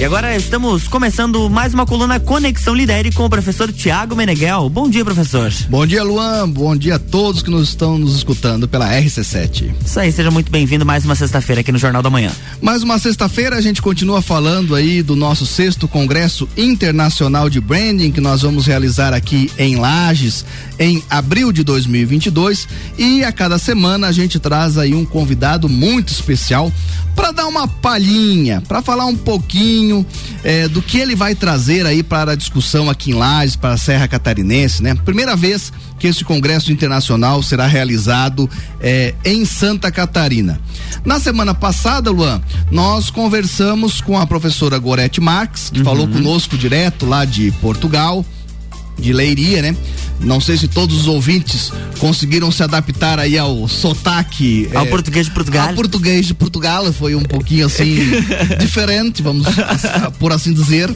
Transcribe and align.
E 0.00 0.04
agora 0.06 0.34
estamos 0.34 0.88
começando 0.88 1.50
mais 1.50 1.74
uma 1.74 1.84
coluna 1.84 2.18
Conexão 2.18 2.74
Lidere 2.74 3.12
com 3.12 3.22
o 3.22 3.28
professor 3.28 3.70
Tiago 3.70 4.16
Meneghel. 4.16 4.70
Bom 4.70 4.88
dia, 4.88 5.04
professor. 5.04 5.52
Bom 5.68 5.86
dia, 5.86 6.02
Luan. 6.02 6.48
Bom 6.48 6.74
dia 6.74 6.94
a 6.94 6.98
todos 6.98 7.42
que 7.42 7.50
nos 7.50 7.68
estão 7.68 7.98
nos 7.98 8.16
escutando 8.16 8.66
pela 8.66 8.88
RC7. 8.90 9.74
Isso 9.84 10.00
aí, 10.00 10.10
seja 10.10 10.30
muito 10.30 10.50
bem-vindo 10.50 10.86
mais 10.86 11.04
uma 11.04 11.14
sexta-feira 11.14 11.60
aqui 11.60 11.70
no 11.70 11.76
Jornal 11.76 12.02
da 12.02 12.08
Manhã. 12.08 12.32
Mais 12.62 12.82
uma 12.82 12.98
sexta-feira 12.98 13.56
a 13.56 13.60
gente 13.60 13.82
continua 13.82 14.22
falando 14.22 14.74
aí 14.74 15.02
do 15.02 15.14
nosso 15.14 15.44
sexto 15.44 15.86
Congresso 15.86 16.48
Internacional 16.56 17.50
de 17.50 17.60
Branding 17.60 18.10
que 18.10 18.22
nós 18.22 18.40
vamos 18.40 18.64
realizar 18.64 19.12
aqui 19.12 19.52
em 19.58 19.76
Lages 19.76 20.46
em 20.80 21.04
abril 21.10 21.52
de 21.52 21.62
2022 21.62 22.66
e 22.96 23.22
a 23.22 23.30
cada 23.30 23.58
semana 23.58 24.08
a 24.08 24.12
gente 24.12 24.40
traz 24.40 24.78
aí 24.78 24.94
um 24.94 25.04
convidado 25.04 25.68
muito 25.68 26.08
especial 26.08 26.72
para 27.14 27.32
dar 27.32 27.46
uma 27.46 27.68
palhinha, 27.68 28.62
para 28.66 28.80
falar 28.80 29.04
um 29.04 29.16
pouquinho 29.16 30.06
é, 30.42 30.66
do 30.68 30.80
que 30.80 30.98
ele 30.98 31.14
vai 31.14 31.34
trazer 31.34 31.84
aí 31.84 32.02
para 32.02 32.32
a 32.32 32.34
discussão 32.34 32.88
aqui 32.88 33.10
em 33.10 33.14
Lages, 33.14 33.56
para 33.56 33.74
a 33.74 33.76
Serra 33.76 34.08
Catarinense, 34.08 34.82
né? 34.82 34.94
Primeira 34.94 35.36
vez 35.36 35.70
que 35.98 36.06
esse 36.06 36.24
congresso 36.24 36.72
internacional 36.72 37.42
será 37.42 37.66
realizado 37.66 38.48
é, 38.80 39.14
em 39.22 39.44
Santa 39.44 39.90
Catarina. 39.92 40.58
Na 41.04 41.20
semana 41.20 41.52
passada, 41.52 42.10
Luan, 42.10 42.40
nós 42.70 43.10
conversamos 43.10 44.00
com 44.00 44.18
a 44.18 44.26
professora 44.26 44.78
Gorete 44.78 45.20
Marques, 45.20 45.68
que 45.68 45.80
uhum. 45.80 45.84
falou 45.84 46.08
conosco 46.08 46.56
direto 46.56 47.04
lá 47.04 47.26
de 47.26 47.50
Portugal 47.60 48.24
de 49.00 49.12
Leiria, 49.12 49.62
né? 49.62 49.76
Não 50.22 50.40
sei 50.40 50.56
se 50.56 50.68
todos 50.68 51.00
os 51.00 51.06
ouvintes 51.06 51.72
conseguiram 51.98 52.50
se 52.50 52.62
adaptar 52.62 53.18
aí 53.18 53.38
ao 53.38 53.66
sotaque. 53.66 54.68
Ao 54.74 54.84
é, 54.84 54.88
português 54.88 55.26
de 55.26 55.32
Portugal. 55.32 55.68
Ao 55.68 55.74
português 55.74 56.26
de 56.26 56.34
Portugal, 56.34 56.92
foi 56.92 57.14
um 57.14 57.22
pouquinho 57.22 57.66
assim 57.66 57.96
diferente, 58.60 59.22
vamos 59.22 59.46
por 60.18 60.32
assim 60.32 60.52
dizer. 60.52 60.94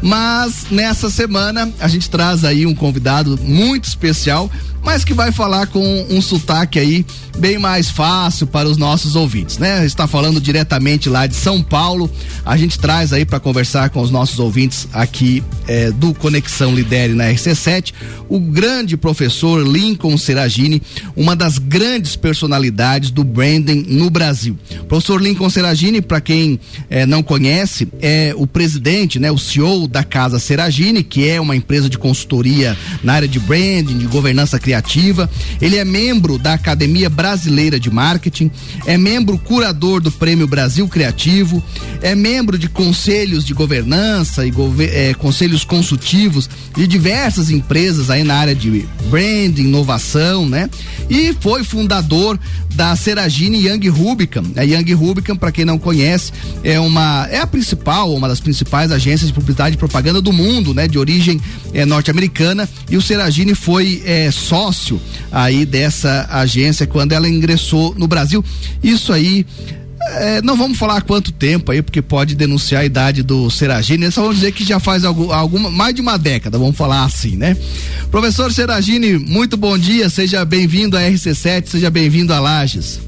Mas 0.00 0.66
nessa 0.70 1.10
semana 1.10 1.70
a 1.78 1.88
gente 1.88 2.08
traz 2.08 2.44
aí 2.44 2.66
um 2.66 2.74
convidado 2.74 3.38
muito 3.42 3.84
especial 3.84 4.50
mas 4.84 5.04
que 5.04 5.14
vai 5.14 5.30
falar 5.30 5.66
com 5.68 6.06
um 6.10 6.20
sotaque 6.20 6.78
aí 6.78 7.06
bem 7.38 7.58
mais 7.58 7.88
fácil 7.88 8.46
para 8.46 8.68
os 8.68 8.76
nossos 8.76 9.14
ouvintes, 9.14 9.58
né? 9.58 9.86
Está 9.86 10.06
falando 10.06 10.40
diretamente 10.40 11.08
lá 11.08 11.26
de 11.26 11.36
São 11.36 11.62
Paulo. 11.62 12.10
A 12.44 12.56
gente 12.56 12.78
traz 12.78 13.12
aí 13.12 13.24
para 13.24 13.38
conversar 13.38 13.90
com 13.90 14.00
os 14.00 14.10
nossos 14.10 14.38
ouvintes 14.38 14.88
aqui 14.92 15.42
é, 15.68 15.90
do 15.92 16.12
Conexão 16.12 16.74
Lidere 16.74 17.14
na 17.14 17.24
RC7 17.26 17.92
o 18.28 18.40
grande 18.40 18.61
professor 18.96 19.66
Lincoln 19.66 20.16
Seragini, 20.16 20.80
uma 21.16 21.34
das 21.34 21.58
grandes 21.58 22.14
personalidades 22.14 23.10
do 23.10 23.24
branding 23.24 23.84
no 23.88 24.08
Brasil. 24.08 24.56
professor 24.86 25.20
Lincoln 25.20 25.50
Seragini, 25.50 26.00
para 26.00 26.20
quem 26.20 26.60
é, 26.88 27.04
não 27.04 27.24
conhece, 27.24 27.88
é 28.00 28.32
o 28.36 28.46
presidente, 28.46 29.18
né, 29.18 29.32
o 29.32 29.38
CEO 29.38 29.88
da 29.88 30.04
Casa 30.04 30.38
Seragini, 30.38 31.02
que 31.02 31.28
é 31.28 31.40
uma 31.40 31.56
empresa 31.56 31.88
de 31.88 31.98
consultoria 31.98 32.76
na 33.02 33.14
área 33.14 33.26
de 33.26 33.40
branding, 33.40 33.98
de 33.98 34.06
governança 34.06 34.60
criativa. 34.60 35.28
Ele 35.60 35.76
é 35.76 35.84
membro 35.84 36.38
da 36.38 36.54
Academia 36.54 37.10
Brasileira 37.10 37.80
de 37.80 37.90
Marketing, 37.90 38.48
é 38.86 38.96
membro 38.96 39.38
curador 39.38 40.00
do 40.00 40.12
Prêmio 40.12 40.46
Brasil 40.46 40.86
Criativo, 40.86 41.60
é 42.00 42.14
membro 42.14 42.56
de 42.56 42.68
conselhos 42.68 43.44
de 43.44 43.54
governança 43.54 44.46
e 44.46 44.52
é, 44.92 45.14
conselhos 45.14 45.64
consultivos 45.64 46.48
de 46.76 46.86
diversas 46.86 47.50
empresas 47.50 48.08
aí 48.08 48.22
na 48.22 48.36
área 48.36 48.51
de 48.54 48.86
branding, 49.08 49.64
inovação, 49.64 50.48
né? 50.48 50.68
E 51.08 51.34
foi 51.40 51.64
fundador 51.64 52.38
da 52.74 52.96
Seragine 52.96 53.66
Young 53.66 53.88
Rubicam. 53.88 54.44
A 54.56 54.62
Young 54.62 54.92
Rubicam, 54.94 55.36
para 55.36 55.52
quem 55.52 55.64
não 55.64 55.78
conhece, 55.78 56.32
é 56.64 56.80
uma 56.80 57.26
é 57.30 57.38
a 57.38 57.46
principal, 57.46 58.14
uma 58.14 58.28
das 58.28 58.40
principais 58.40 58.90
agências 58.90 59.28
de 59.28 59.34
publicidade 59.34 59.74
e 59.74 59.78
propaganda 59.78 60.20
do 60.20 60.32
mundo, 60.32 60.72
né? 60.72 60.88
De 60.88 60.98
origem 60.98 61.40
é, 61.74 61.84
norte-americana. 61.84 62.68
E 62.90 62.96
o 62.96 63.02
Seragine 63.02 63.54
foi 63.54 64.02
é, 64.04 64.30
sócio 64.30 65.00
aí 65.30 65.66
dessa 65.66 66.28
agência 66.30 66.86
quando 66.86 67.12
ela 67.12 67.28
ingressou 67.28 67.94
no 67.96 68.06
Brasil. 68.06 68.44
Isso 68.82 69.12
aí 69.12 69.46
é, 70.10 70.42
não 70.42 70.56
vamos 70.56 70.78
falar 70.78 71.02
quanto 71.02 71.32
tempo 71.32 71.72
aí, 71.72 71.82
porque 71.82 72.02
pode 72.02 72.34
denunciar 72.34 72.82
a 72.82 72.84
idade 72.84 73.22
do 73.22 73.50
Seragini, 73.50 74.10
só 74.10 74.22
vamos 74.22 74.36
dizer 74.36 74.52
que 74.52 74.64
já 74.64 74.78
faz 74.78 75.04
algum, 75.04 75.32
alguma, 75.32 75.70
mais 75.70 75.94
de 75.94 76.00
uma 76.00 76.18
década, 76.18 76.58
vamos 76.58 76.76
falar 76.76 77.04
assim, 77.04 77.36
né? 77.36 77.56
Professor 78.10 78.52
Seragini, 78.52 79.18
muito 79.18 79.56
bom 79.56 79.76
dia, 79.78 80.08
seja 80.08 80.44
bem-vindo 80.44 80.96
à 80.96 81.00
RC7, 81.00 81.66
seja 81.66 81.90
bem-vindo 81.90 82.32
a 82.32 82.40
Lages. 82.40 83.00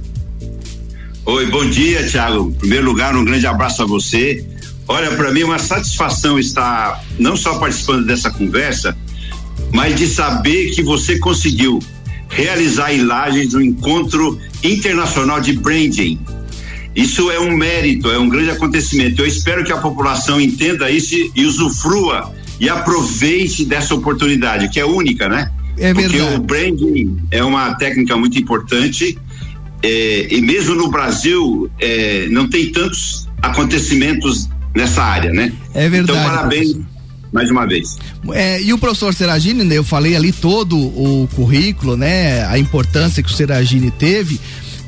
Oi, 1.27 1.47
bom 1.47 1.69
dia, 1.69 2.07
Thiago. 2.07 2.51
Em 2.51 2.59
primeiro 2.59 2.85
lugar, 2.85 3.17
um 3.17 3.25
grande 3.25 3.47
abraço 3.47 3.83
a 3.83 3.87
você. 3.87 4.45
Olha, 4.87 5.11
para 5.13 5.33
mim 5.33 5.41
é 5.41 5.45
uma 5.45 5.59
satisfação 5.59 6.39
estar 6.39 7.03
não 7.19 7.37
só 7.37 7.59
participando 7.59 8.05
dessa 8.05 8.31
conversa, 8.31 8.97
mas 9.73 9.97
de 9.97 10.07
saber 10.07 10.71
que 10.75 10.83
você 10.83 11.19
conseguiu 11.19 11.81
realizar 12.29 12.93
em 12.93 13.03
Lages 13.03 13.55
um 13.55 13.61
encontro 13.61 14.39
internacional 14.63 15.41
de 15.41 15.55
branding 15.55 16.19
isso 16.95 17.31
é 17.31 17.41
um 17.41 17.57
mérito, 17.57 18.11
é 18.11 18.19
um 18.19 18.29
grande 18.29 18.51
acontecimento. 18.51 19.23
Eu 19.23 19.27
espero 19.27 19.65
que 19.65 19.73
a 19.73 19.79
população 19.79 20.41
entenda 20.41 20.91
isso 20.91 21.15
e 21.35 21.45
usufrua 21.45 22.33
e 22.61 22.69
aproveite 22.69 23.65
dessa 23.65 23.95
oportunidade, 23.95 24.69
que 24.69 24.79
é 24.79 24.85
única, 24.85 25.29
né? 25.29 25.51
É 25.77 25.93
verdade. 25.93 26.19
Porque 26.19 26.37
o 26.37 26.41
branding 26.41 27.19
é 27.31 27.43
uma 27.43 27.75
técnica 27.75 28.17
muito 28.17 28.39
importante 28.39 29.19
é, 29.83 30.29
e 30.31 30.41
mesmo 30.41 30.75
no 30.75 30.89
Brasil 30.89 31.71
é, 31.81 32.27
não 32.31 32.49
tem 32.49 32.71
tantos 32.71 33.29
acontecimentos 33.43 34.49
nessa 34.75 35.03
área, 35.03 35.33
né? 35.33 35.53
É 35.75 35.89
verdade. 35.89 36.19
Então, 36.19 36.31
parabéns. 36.31 36.73
Professor. 36.73 36.95
Mais 37.33 37.51
uma 37.51 37.67
vez. 37.67 37.99
É, 38.33 38.63
e 38.63 38.73
o 38.73 38.79
professor 38.79 39.13
Seragini, 39.13 39.65
né, 39.65 39.77
eu 39.77 39.83
falei 39.83 40.15
ali 40.15 40.31
todo 40.31 40.79
o 40.79 41.29
currículo, 41.35 41.97
né? 41.97 42.47
A 42.47 42.57
importância 42.57 43.25
que 43.25 43.29
o 43.29 43.35
Seragini 43.35 43.91
teve, 43.91 44.41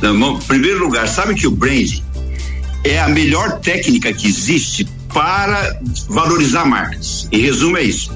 Não, 0.00 0.36
em 0.36 0.38
primeiro 0.38 0.78
lugar, 0.78 1.08
sabe 1.08 1.34
que 1.34 1.46
o 1.46 1.50
branding 1.50 2.02
é 2.84 3.00
a 3.00 3.08
melhor 3.08 3.58
técnica 3.60 4.12
que 4.12 4.28
existe 4.28 4.86
para 5.12 5.80
valorizar 6.08 6.64
marcas. 6.64 7.28
Em 7.32 7.40
resumo, 7.40 7.76
é 7.76 7.82
isso. 7.82 8.12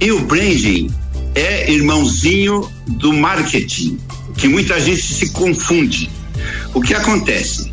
E 0.00 0.10
o 0.10 0.20
branding 0.20 0.90
é 1.34 1.70
irmãozinho 1.70 2.68
do 2.86 3.12
marketing, 3.12 3.98
que 4.36 4.48
muita 4.48 4.80
gente 4.80 5.02
se 5.02 5.28
confunde. 5.30 6.10
O 6.72 6.80
que 6.80 6.94
acontece? 6.94 7.70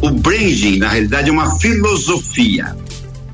O 0.00 0.10
branding, 0.10 0.78
na 0.78 0.88
realidade, 0.88 1.28
é 1.28 1.32
uma 1.32 1.58
filosofia. 1.58 2.74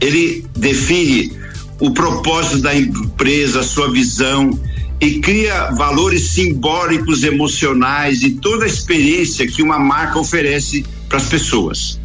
Ele 0.01 0.45
define 0.57 1.44
o 1.81 1.91
propósito 1.91 2.59
da 2.59 2.75
empresa, 2.75 3.63
sua 3.63 3.91
visão 3.91 4.59
e 5.01 5.21
cria 5.21 5.71
valores 5.73 6.31
simbólicos, 6.31 7.25
emocionais 7.25 8.23
e 8.23 8.31
toda 8.31 8.65
a 8.65 8.69
experiência 8.69 9.47
que 9.47 9.63
uma 9.63 9.79
marca 9.79 10.19
oferece 10.19 10.85
para 11.09 11.19
as 11.19 11.25
pessoas. 11.25 12.01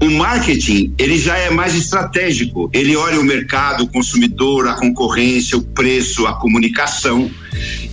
O 0.00 0.10
marketing, 0.10 0.94
ele 0.96 1.18
já 1.18 1.36
é 1.36 1.50
mais 1.50 1.74
estratégico. 1.74 2.70
Ele 2.72 2.94
olha 2.94 3.20
o 3.20 3.24
mercado, 3.24 3.84
o 3.84 3.88
consumidor, 3.88 4.68
a 4.68 4.74
concorrência, 4.74 5.58
o 5.58 5.62
preço, 5.62 6.24
a 6.26 6.34
comunicação. 6.34 7.28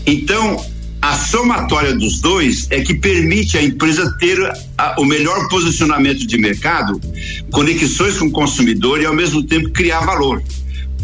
Então, 0.05 0.63
a 1.01 1.17
somatória 1.17 1.95
dos 1.95 2.19
dois 2.19 2.67
é 2.69 2.81
que 2.81 2.93
permite 2.93 3.57
à 3.57 3.63
empresa 3.63 4.15
ter 4.19 4.37
a, 4.77 4.99
o 4.99 5.05
melhor 5.05 5.47
posicionamento 5.49 6.27
de 6.27 6.37
mercado, 6.37 7.01
conexões 7.51 8.17
com 8.17 8.25
o 8.25 8.31
consumidor 8.31 9.01
e 9.01 9.05
ao 9.05 9.13
mesmo 9.13 9.41
tempo 9.43 9.71
criar 9.71 10.01
valor 10.01 10.41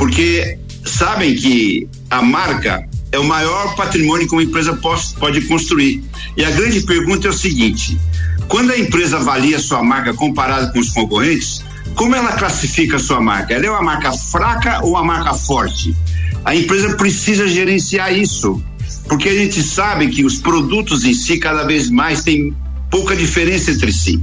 porque 0.02 0.58
sabem 0.84 1.36
que 1.36 1.88
a 2.10 2.24
marca 2.24 2.84
é 3.12 3.20
o 3.20 3.24
maior 3.24 3.76
patrimônio 3.76 4.28
que 4.28 4.34
uma 4.34 4.42
empresa 4.42 4.76
pode 5.20 5.42
construir. 5.42 6.04
E 6.36 6.44
a 6.44 6.50
grande 6.50 6.82
pergunta 6.82 7.28
é 7.28 7.30
o 7.30 7.34
seguinte: 7.34 8.00
quando 8.48 8.72
a 8.72 8.80
empresa 8.80 9.18
avalia 9.18 9.60
sua 9.60 9.84
marca 9.84 10.12
comparada 10.12 10.74
com 10.74 10.80
os 10.80 10.90
concorrentes, 10.90 11.64
como 11.94 12.16
ela 12.16 12.32
classifica 12.32 12.96
a 12.96 13.00
sua 13.00 13.22
marca? 13.22 13.54
Ela 13.54 13.68
é 13.68 13.70
uma 13.70 13.84
marca 13.84 14.12
fraca 14.12 14.84
ou 14.84 14.94
uma 14.94 15.04
marca 15.04 15.36
forte? 15.36 15.96
A 16.44 16.56
empresa 16.56 16.98
precisa 16.98 17.48
gerenciar 17.48 18.12
isso, 18.12 18.60
porque 19.08 19.30
a 19.30 19.36
gente 19.36 19.62
sabe 19.62 20.08
que 20.08 20.26
os 20.26 20.40
produtos 20.40 21.06
em 21.06 21.14
si 21.14 21.38
cada 21.38 21.64
vez 21.64 21.92
mais 21.92 22.24
têm 22.24 22.56
pouca 22.90 23.16
diferença 23.16 23.70
entre 23.70 23.94
si. 23.94 24.20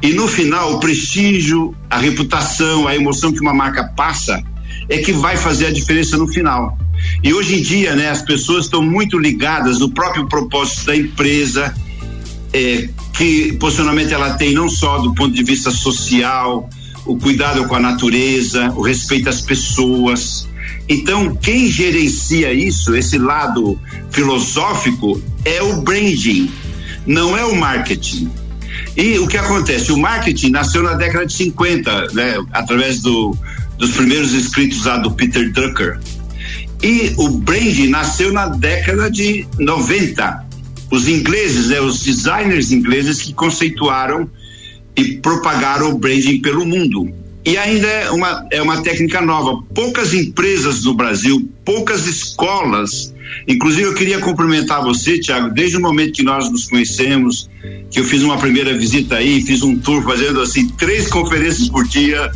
E 0.00 0.14
no 0.14 0.26
final, 0.26 0.76
o 0.76 0.80
prestígio, 0.80 1.76
a 1.90 1.98
reputação, 1.98 2.88
a 2.88 2.96
emoção 2.96 3.30
que 3.30 3.42
uma 3.42 3.52
marca 3.52 3.84
passa 3.94 4.42
é 4.88 4.98
que 4.98 5.12
vai 5.12 5.36
fazer 5.36 5.66
a 5.66 5.72
diferença 5.72 6.16
no 6.16 6.28
final. 6.28 6.78
E 7.22 7.32
hoje 7.32 7.58
em 7.58 7.62
dia, 7.62 7.94
né, 7.94 8.10
as 8.10 8.22
pessoas 8.22 8.64
estão 8.64 8.82
muito 8.82 9.18
ligadas 9.18 9.78
no 9.78 9.90
próprio 9.90 10.26
propósito 10.28 10.86
da 10.86 10.96
empresa, 10.96 11.74
é, 12.52 12.88
que 13.14 13.52
posicionamento 13.54 14.12
ela 14.12 14.34
tem 14.34 14.52
não 14.52 14.68
só 14.68 14.98
do 14.98 15.14
ponto 15.14 15.34
de 15.34 15.42
vista 15.42 15.70
social, 15.70 16.68
o 17.04 17.16
cuidado 17.16 17.66
com 17.66 17.74
a 17.74 17.80
natureza, 17.80 18.72
o 18.76 18.82
respeito 18.82 19.28
às 19.28 19.40
pessoas. 19.40 20.48
Então, 20.88 21.34
quem 21.34 21.70
gerencia 21.70 22.52
isso, 22.52 22.94
esse 22.94 23.18
lado 23.18 23.78
filosófico, 24.10 25.20
é 25.44 25.62
o 25.62 25.82
branding, 25.82 26.50
não 27.06 27.36
é 27.36 27.44
o 27.44 27.56
marketing. 27.56 28.30
E 28.96 29.18
o 29.18 29.26
que 29.26 29.36
acontece? 29.36 29.92
O 29.92 29.98
marketing 29.98 30.50
nasceu 30.50 30.82
na 30.82 30.94
década 30.94 31.26
de 31.26 31.32
50, 31.32 32.08
né, 32.12 32.44
através 32.52 33.00
do, 33.00 33.36
dos 33.78 33.90
primeiros 33.92 34.32
escritos 34.32 34.84
lá 34.84 34.98
do 34.98 35.12
Peter 35.12 35.50
Drucker. 35.52 35.98
E 36.82 37.14
o 37.16 37.28
branding 37.28 37.88
nasceu 37.88 38.32
na 38.32 38.46
década 38.46 39.10
de 39.10 39.46
90. 39.58 40.46
Os 40.90 41.08
ingleses, 41.08 41.68
né, 41.68 41.80
os 41.80 42.02
designers 42.02 42.72
ingleses 42.72 43.22
que 43.22 43.32
conceituaram 43.32 44.28
e 44.96 45.16
propagaram 45.18 45.90
o 45.90 45.98
branding 45.98 46.40
pelo 46.40 46.66
mundo. 46.66 47.12
E 47.44 47.56
ainda 47.56 47.86
é 47.86 48.10
uma, 48.10 48.46
é 48.50 48.62
uma 48.62 48.82
técnica 48.82 49.20
nova. 49.20 49.62
Poucas 49.74 50.14
empresas 50.14 50.84
no 50.84 50.94
Brasil, 50.94 51.48
poucas 51.64 52.06
escolas. 52.06 53.12
Inclusive, 53.48 53.84
eu 53.84 53.94
queria 53.94 54.18
cumprimentar 54.18 54.82
você, 54.82 55.18
Tiago, 55.18 55.50
desde 55.50 55.76
o 55.76 55.80
momento 55.80 56.12
que 56.12 56.22
nós 56.22 56.50
nos 56.50 56.68
conhecemos, 56.68 57.48
que 57.90 57.98
eu 57.98 58.04
fiz 58.04 58.22
uma 58.22 58.38
primeira 58.38 58.76
visita 58.76 59.16
aí, 59.16 59.42
fiz 59.42 59.62
um 59.62 59.76
tour 59.76 60.02
fazendo 60.04 60.40
assim 60.40 60.68
três 60.68 61.08
conferências 61.08 61.68
por 61.68 61.86
dia 61.86 62.30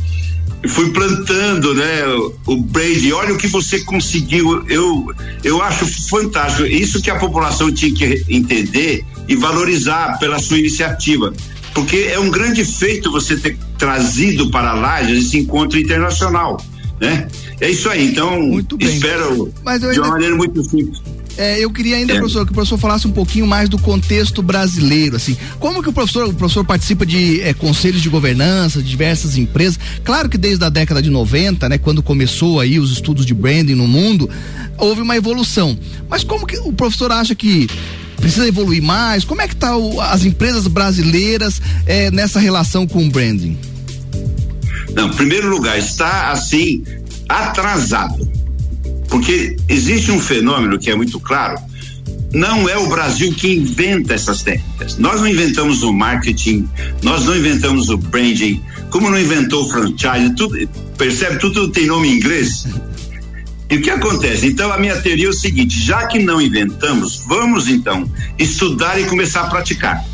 fui 0.68 0.90
plantando, 0.90 1.74
né, 1.74 2.02
o 2.46 2.56
Brady. 2.56 3.12
Olha 3.12 3.34
o 3.34 3.38
que 3.38 3.46
você 3.46 3.80
conseguiu. 3.80 4.64
Eu, 4.68 5.12
eu 5.44 5.62
acho 5.62 5.86
fantástico. 6.08 6.66
Isso 6.66 7.00
que 7.02 7.10
a 7.10 7.16
população 7.16 7.72
tinha 7.72 7.92
que 7.92 8.24
entender 8.28 9.04
e 9.28 9.36
valorizar 9.36 10.18
pela 10.18 10.38
sua 10.38 10.58
iniciativa. 10.58 11.32
Porque 11.74 12.08
é 12.10 12.18
um 12.18 12.30
grande 12.30 12.64
feito 12.64 13.10
você 13.10 13.36
ter 13.36 13.58
trazido 13.76 14.50
para 14.50 14.72
Lages 14.72 15.26
esse 15.26 15.38
encontro 15.38 15.78
internacional, 15.78 16.56
né? 16.98 17.28
É 17.60 17.68
isso 17.70 17.88
aí. 17.90 18.06
Então, 18.06 18.58
espero 18.80 19.52
de 19.92 20.00
uma 20.00 20.08
maneira 20.08 20.34
muito 20.34 20.62
simples 20.64 21.15
é, 21.36 21.62
eu 21.62 21.70
queria 21.70 21.96
ainda, 21.96 22.14
é. 22.14 22.16
professor, 22.16 22.44
que 22.46 22.52
o 22.52 22.54
professor 22.54 22.78
falasse 22.78 23.06
um 23.06 23.12
pouquinho 23.12 23.46
mais 23.46 23.68
do 23.68 23.78
contexto 23.78 24.42
brasileiro, 24.42 25.16
assim. 25.16 25.36
Como 25.58 25.82
que 25.82 25.88
o 25.88 25.92
professor, 25.92 26.28
o 26.28 26.34
professor 26.34 26.64
participa 26.64 27.04
de 27.04 27.40
é, 27.42 27.52
conselhos 27.52 28.00
de 28.00 28.08
governança 28.08 28.82
de 28.82 28.88
diversas 28.88 29.36
empresas? 29.36 29.78
Claro 30.04 30.28
que 30.28 30.38
desde 30.38 30.64
a 30.64 30.68
década 30.68 31.02
de 31.02 31.10
90, 31.10 31.68
né, 31.68 31.78
quando 31.78 32.02
começou 32.02 32.60
aí 32.60 32.78
os 32.78 32.92
estudos 32.92 33.26
de 33.26 33.34
branding 33.34 33.74
no 33.74 33.86
mundo, 33.86 34.28
houve 34.78 35.02
uma 35.02 35.16
evolução. 35.16 35.78
Mas 36.08 36.24
como 36.24 36.46
que 36.46 36.56
o 36.58 36.72
professor 36.72 37.12
acha 37.12 37.34
que 37.34 37.68
precisa 38.16 38.48
evoluir 38.48 38.82
mais? 38.82 39.24
Como 39.24 39.42
é 39.42 39.48
que 39.48 39.56
tá 39.56 39.76
o, 39.76 40.00
as 40.00 40.24
empresas 40.24 40.66
brasileiras 40.66 41.60
é, 41.84 42.10
nessa 42.10 42.40
relação 42.40 42.86
com 42.86 43.04
o 43.04 43.10
branding? 43.10 43.58
Não, 44.94 45.08
em 45.08 45.12
primeiro 45.12 45.50
lugar, 45.50 45.78
está 45.78 46.30
assim 46.30 46.82
atrasado 47.28 48.35
porque 49.08 49.56
existe 49.68 50.10
um 50.10 50.20
fenômeno 50.20 50.78
que 50.78 50.90
é 50.90 50.94
muito 50.94 51.18
claro. 51.20 51.58
Não 52.32 52.68
é 52.68 52.76
o 52.76 52.88
Brasil 52.88 53.32
que 53.32 53.54
inventa 53.54 54.14
essas 54.14 54.42
técnicas. 54.42 54.98
Nós 54.98 55.20
não 55.20 55.28
inventamos 55.28 55.82
o 55.82 55.92
marketing, 55.92 56.68
nós 57.02 57.24
não 57.24 57.36
inventamos 57.36 57.88
o 57.88 57.96
branding, 57.96 58.62
como 58.90 59.10
não 59.10 59.18
inventou 59.18 59.64
o 59.64 59.68
franchise, 59.68 60.34
tudo, 60.36 60.68
percebe? 60.98 61.38
Tudo 61.38 61.68
tem 61.68 61.86
nome 61.86 62.08
em 62.08 62.16
inglês. 62.16 62.66
E 63.68 63.76
o 63.76 63.82
que 63.82 63.90
acontece? 63.90 64.46
Então, 64.46 64.72
a 64.72 64.78
minha 64.78 64.96
teoria 64.96 65.26
é 65.26 65.30
o 65.30 65.32
seguinte: 65.32 65.84
já 65.84 66.06
que 66.06 66.18
não 66.18 66.40
inventamos, 66.40 67.24
vamos 67.26 67.68
então 67.68 68.10
estudar 68.38 69.00
e 69.00 69.04
começar 69.04 69.42
a 69.42 69.46
praticar. 69.48 70.04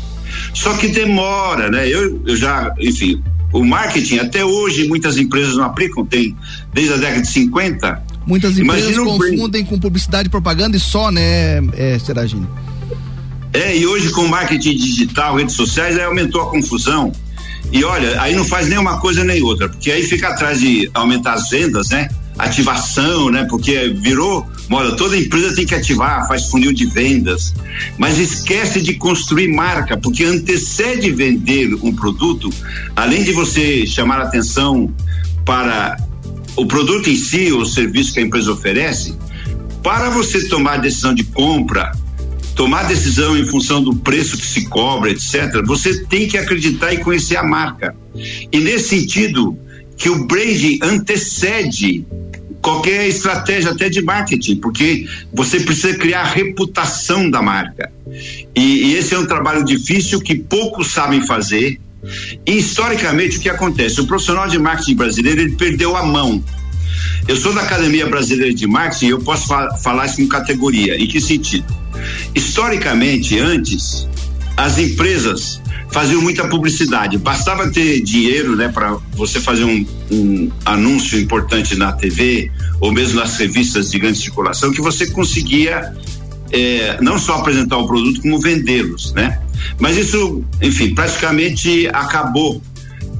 Só 0.53 0.73
que 0.75 0.87
demora, 0.87 1.69
né? 1.69 1.87
Eu, 1.87 2.21
eu 2.25 2.35
já, 2.35 2.73
enfim, 2.79 3.21
o 3.51 3.63
marketing 3.63 4.17
até 4.17 4.43
hoje 4.43 4.87
muitas 4.87 5.17
empresas 5.17 5.55
não 5.55 5.65
aplicam, 5.65 6.05
tem 6.05 6.35
desde 6.73 6.93
a 6.93 6.97
década 6.97 7.21
de 7.21 7.27
50 7.27 8.03
Muitas 8.25 8.57
empresas 8.57 8.97
confundem 8.97 9.65
com 9.65 9.77
publicidade 9.79 10.27
e 10.27 10.31
propaganda 10.31 10.77
e 10.77 10.79
só, 10.79 11.11
né, 11.11 11.57
é, 11.73 11.99
Seragine? 11.99 12.47
É, 13.53 13.77
e 13.77 13.85
hoje 13.85 14.09
com 14.09 14.25
marketing 14.27 14.75
digital, 14.75 15.35
redes 15.35 15.55
sociais, 15.55 15.97
aí 15.97 16.03
aumentou 16.03 16.41
a 16.41 16.49
confusão. 16.49 17.11
E 17.71 17.83
olha, 17.83 18.19
aí 18.21 18.35
não 18.35 18.45
faz 18.45 18.67
nem 18.67 18.77
uma 18.77 18.99
coisa 18.99 19.23
nem 19.23 19.41
outra, 19.41 19.69
porque 19.69 19.91
aí 19.91 20.03
fica 20.03 20.29
atrás 20.29 20.59
de 20.59 20.89
aumentar 20.93 21.33
as 21.33 21.49
vendas, 21.49 21.89
né? 21.89 22.09
Ativação, 22.37 23.29
né? 23.29 23.45
Porque 23.45 23.89
virou, 23.99 24.47
olha, 24.71 24.95
toda 24.95 25.17
empresa 25.17 25.55
tem 25.55 25.65
que 25.65 25.75
ativar, 25.75 26.27
faz 26.27 26.49
funil 26.49 26.73
de 26.73 26.85
vendas, 26.85 27.53
mas 27.97 28.17
esquece 28.17 28.81
de 28.81 28.95
construir 28.95 29.47
marca, 29.49 29.97
porque 29.97 30.23
antecede 30.23 31.11
vender 31.11 31.75
um 31.81 31.93
produto, 31.93 32.49
além 32.95 33.23
de 33.23 33.31
você 33.31 33.85
chamar 33.85 34.19
atenção 34.21 34.91
para 35.45 35.97
o 36.55 36.65
produto 36.65 37.09
em 37.09 37.15
si, 37.15 37.51
o 37.51 37.65
serviço 37.65 38.13
que 38.13 38.19
a 38.19 38.23
empresa 38.23 38.51
oferece, 38.51 39.17
para 39.81 40.09
você 40.09 40.47
tomar 40.47 40.77
decisão 40.77 41.13
de 41.13 41.23
compra, 41.23 41.91
tomar 42.55 42.83
decisão 42.83 43.37
em 43.37 43.45
função 43.45 43.83
do 43.83 43.95
preço 43.95 44.37
que 44.37 44.45
se 44.45 44.65
cobra, 44.69 45.11
etc., 45.11 45.61
você 45.65 46.05
tem 46.05 46.27
que 46.27 46.37
acreditar 46.37 46.93
e 46.93 46.97
conhecer 46.97 47.35
a 47.35 47.43
marca. 47.43 47.95
E 48.51 48.59
nesse 48.59 48.89
sentido, 48.89 49.57
que 49.97 50.09
o 50.09 50.25
branding 50.25 50.79
antecede 50.81 52.05
qualquer 52.61 53.07
estratégia 53.07 53.71
até 53.71 53.89
de 53.89 54.01
marketing, 54.01 54.55
porque 54.55 55.05
você 55.33 55.59
precisa 55.59 55.95
criar 55.95 56.21
a 56.21 56.31
reputação 56.31 57.29
da 57.29 57.41
marca. 57.41 57.91
E, 58.55 58.61
e 58.61 58.95
esse 58.95 59.13
é 59.13 59.19
um 59.19 59.25
trabalho 59.25 59.65
difícil 59.65 60.21
que 60.21 60.35
poucos 60.35 60.91
sabem 60.91 61.25
fazer 61.25 61.79
historicamente 62.45 63.37
o 63.37 63.41
que 63.41 63.49
acontece? 63.49 64.01
O 64.01 64.07
profissional 64.07 64.47
de 64.47 64.59
marketing 64.59 64.95
brasileiro 64.95 65.41
ele 65.41 65.55
perdeu 65.55 65.95
a 65.95 66.05
mão. 66.05 66.43
Eu 67.27 67.35
sou 67.37 67.53
da 67.53 67.61
Academia 67.61 68.05
Brasileira 68.05 68.53
de 68.53 68.67
Marketing 68.67 69.05
e 69.05 69.09
eu 69.09 69.19
posso 69.19 69.47
fa 69.47 69.75
falar 69.77 70.05
isso 70.05 70.17
com 70.17 70.27
categoria. 70.27 70.97
Em 70.97 71.07
que 71.07 71.21
sentido? 71.21 71.65
Historicamente, 72.35 73.39
antes, 73.39 74.07
as 74.57 74.77
empresas 74.77 75.61
faziam 75.91 76.21
muita 76.21 76.47
publicidade. 76.47 77.17
Bastava 77.17 77.69
ter 77.71 78.01
dinheiro, 78.01 78.55
né, 78.55 78.67
para 78.67 78.97
você 79.13 79.39
fazer 79.39 79.63
um, 79.63 79.85
um, 80.11 80.51
anúncio 80.65 81.19
importante 81.19 81.75
na 81.75 81.93
TV 81.93 82.51
ou 82.81 82.91
mesmo 82.91 83.19
nas 83.19 83.37
revistas 83.37 83.91
de 83.91 83.99
grande 83.99 84.17
circulação, 84.17 84.71
que 84.71 84.81
você 84.81 85.07
conseguia 85.07 85.93
é, 86.51 86.97
não 87.01 87.17
só 87.17 87.37
apresentar 87.37 87.77
o 87.77 87.87
produto, 87.87 88.21
como 88.21 88.39
vendê-los, 88.39 89.13
né? 89.13 89.39
Mas 89.79 89.97
isso, 89.97 90.43
enfim, 90.61 90.93
praticamente 90.93 91.87
acabou 91.93 92.61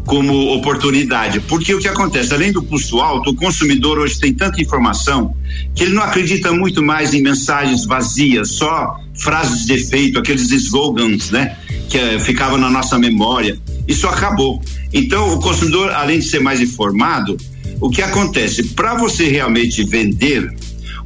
como 0.06 0.54
oportunidade, 0.54 1.40
porque 1.42 1.74
o 1.74 1.80
que 1.80 1.88
acontece, 1.88 2.34
além 2.34 2.52
do 2.52 2.62
custo 2.62 3.00
alto, 3.00 3.30
o 3.30 3.36
consumidor 3.36 3.98
hoje 4.00 4.20
tem 4.20 4.34
tanta 4.34 4.62
informação 4.62 5.34
que 5.74 5.84
ele 5.84 5.94
não 5.94 6.04
acredita 6.04 6.52
muito 6.52 6.84
mais 6.84 7.14
em 7.14 7.22
mensagens 7.22 7.86
vazias, 7.86 8.50
só 8.50 9.00
frases 9.16 9.66
de 9.66 9.74
efeito, 9.74 10.20
aqueles 10.20 10.52
slogans, 10.52 11.32
né, 11.32 11.56
que 11.90 11.98
uh, 11.98 12.20
ficavam 12.20 12.58
na 12.58 12.70
nossa 12.70 13.00
memória. 13.00 13.58
Isso 13.88 14.08
acabou. 14.08 14.62
Então, 14.92 15.34
o 15.34 15.40
consumidor, 15.40 15.92
além 15.92 16.20
de 16.20 16.26
ser 16.26 16.40
mais 16.40 16.60
informado, 16.60 17.38
o 17.80 17.90
que 17.90 18.02
acontece? 18.02 18.64
Para 18.70 18.96
você 18.96 19.30
realmente 19.30 19.84
vender, 19.84 20.54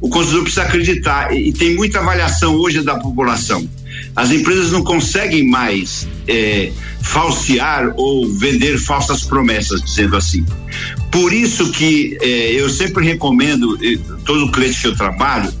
o 0.00 0.08
consumidor 0.08 0.42
precisa 0.42 0.62
acreditar 0.62 1.32
e, 1.32 1.48
e 1.48 1.52
tem 1.52 1.74
muita 1.74 2.00
avaliação 2.00 2.56
hoje 2.56 2.82
da 2.82 2.96
população 2.96 3.68
as 4.18 4.32
empresas 4.32 4.72
não 4.72 4.82
conseguem 4.82 5.46
mais 5.46 6.08
é, 6.26 6.72
falsear 7.02 7.94
ou 7.96 8.28
vender 8.28 8.76
falsas 8.76 9.22
promessas, 9.22 9.80
dizendo 9.80 10.16
assim. 10.16 10.44
Por 11.08 11.32
isso 11.32 11.70
que 11.70 12.18
é, 12.20 12.50
eu 12.50 12.68
sempre 12.68 13.04
recomendo, 13.04 13.78
todo 14.24 14.50
cliente 14.50 14.80
que 14.80 14.88
eu 14.88 14.96
trabalho, 14.96 15.54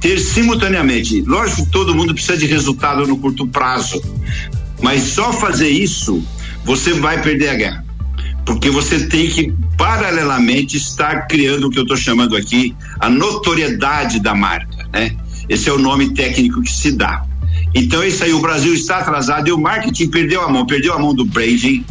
ter 0.00 0.16
simultaneamente, 0.20 1.22
lógico 1.22 1.64
que 1.64 1.72
todo 1.72 1.92
mundo 1.92 2.14
precisa 2.14 2.36
de 2.36 2.46
resultado 2.46 3.04
no 3.04 3.18
curto 3.18 3.48
prazo, 3.48 4.00
mas 4.80 5.02
só 5.02 5.32
fazer 5.32 5.68
isso, 5.68 6.22
você 6.64 6.92
vai 6.92 7.20
perder 7.20 7.48
a 7.48 7.54
guerra. 7.54 7.84
Porque 8.46 8.70
você 8.70 9.08
tem 9.08 9.28
que, 9.28 9.52
paralelamente, 9.76 10.76
estar 10.76 11.26
criando 11.26 11.66
o 11.66 11.70
que 11.70 11.80
eu 11.80 11.82
estou 11.82 11.96
chamando 11.96 12.36
aqui, 12.36 12.76
a 13.00 13.10
notoriedade 13.10 14.20
da 14.20 14.36
marca, 14.36 14.88
né? 14.92 15.16
Esse 15.48 15.68
é 15.68 15.72
o 15.72 15.78
nome 15.78 16.14
técnico 16.14 16.62
que 16.62 16.70
se 16.70 16.92
dá. 16.92 17.26
Então, 17.74 18.04
isso 18.04 18.22
aí, 18.22 18.32
o 18.32 18.40
Brasil 18.40 18.74
está 18.74 18.98
atrasado 18.98 19.48
e 19.48 19.52
o 19.52 19.58
marketing 19.58 20.08
perdeu 20.08 20.42
a 20.42 20.48
mão, 20.48 20.66
perdeu 20.66 20.92
a 20.92 20.98
mão 20.98 21.14
do 21.14 21.24
branding, 21.24 21.84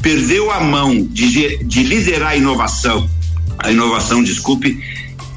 perdeu 0.00 0.50
a 0.50 0.60
mão 0.60 1.06
de, 1.10 1.64
de 1.64 1.82
liderar 1.82 2.30
a 2.30 2.36
inovação, 2.36 3.08
a 3.58 3.72
inovação, 3.72 4.22
desculpe, 4.22 4.78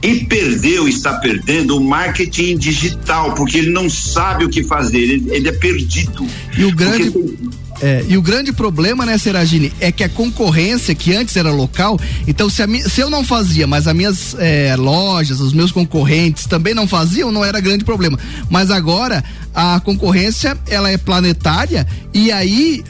e 0.02 0.26
perdeu, 0.26 0.88
está 0.88 1.14
perdendo 1.16 1.78
o 1.78 1.84
marketing 1.84 2.58
digital, 2.58 3.34
porque 3.34 3.58
ele 3.58 3.72
não 3.72 3.90
sabe 3.90 4.46
o 4.46 4.50
que 4.50 4.64
fazer, 4.64 5.00
ele, 5.00 5.32
ele 5.32 5.50
é 5.50 5.52
perdido. 5.52 6.28
E 6.56 6.66
o 6.66 6.72
grande. 6.72 7.10
Porque... 7.10 7.57
É, 7.82 8.06
e 8.08 8.18
o 8.18 8.22
grande 8.22 8.52
problema, 8.52 9.06
né, 9.06 9.18
Seragine, 9.18 9.72
é 9.80 9.92
que 9.92 10.04
a 10.04 10.10
concorrência, 10.10 10.96
que 10.96 11.16
antes 11.16 11.36
era 11.36 11.52
local, 11.52 12.00
então 12.28 12.50
se, 12.50 12.64
a, 12.64 12.68
se 12.90 13.02
eu 13.02 13.10
não 13.10 13.24
fazia, 13.24 13.68
mas 13.68 13.88
as 13.88 13.96
minhas 13.96 14.36
é, 14.40 14.76
lojas, 14.76 15.40
os 15.40 15.54
meus 15.54 15.72
concorrentes 15.72 16.46
também 16.46 16.74
não 16.74 16.88
faziam, 16.88 17.32
não 17.32 17.46
era 17.46 17.60
grande 17.60 17.84
problema. 17.84 18.18
Mas 18.50 18.72
agora 18.72 19.24
a 19.54 19.80
concorrência 19.80 20.56
ela 20.68 20.90
é 20.90 20.98
planetária 20.98 21.88
e 22.14 22.32
aí 22.32 22.84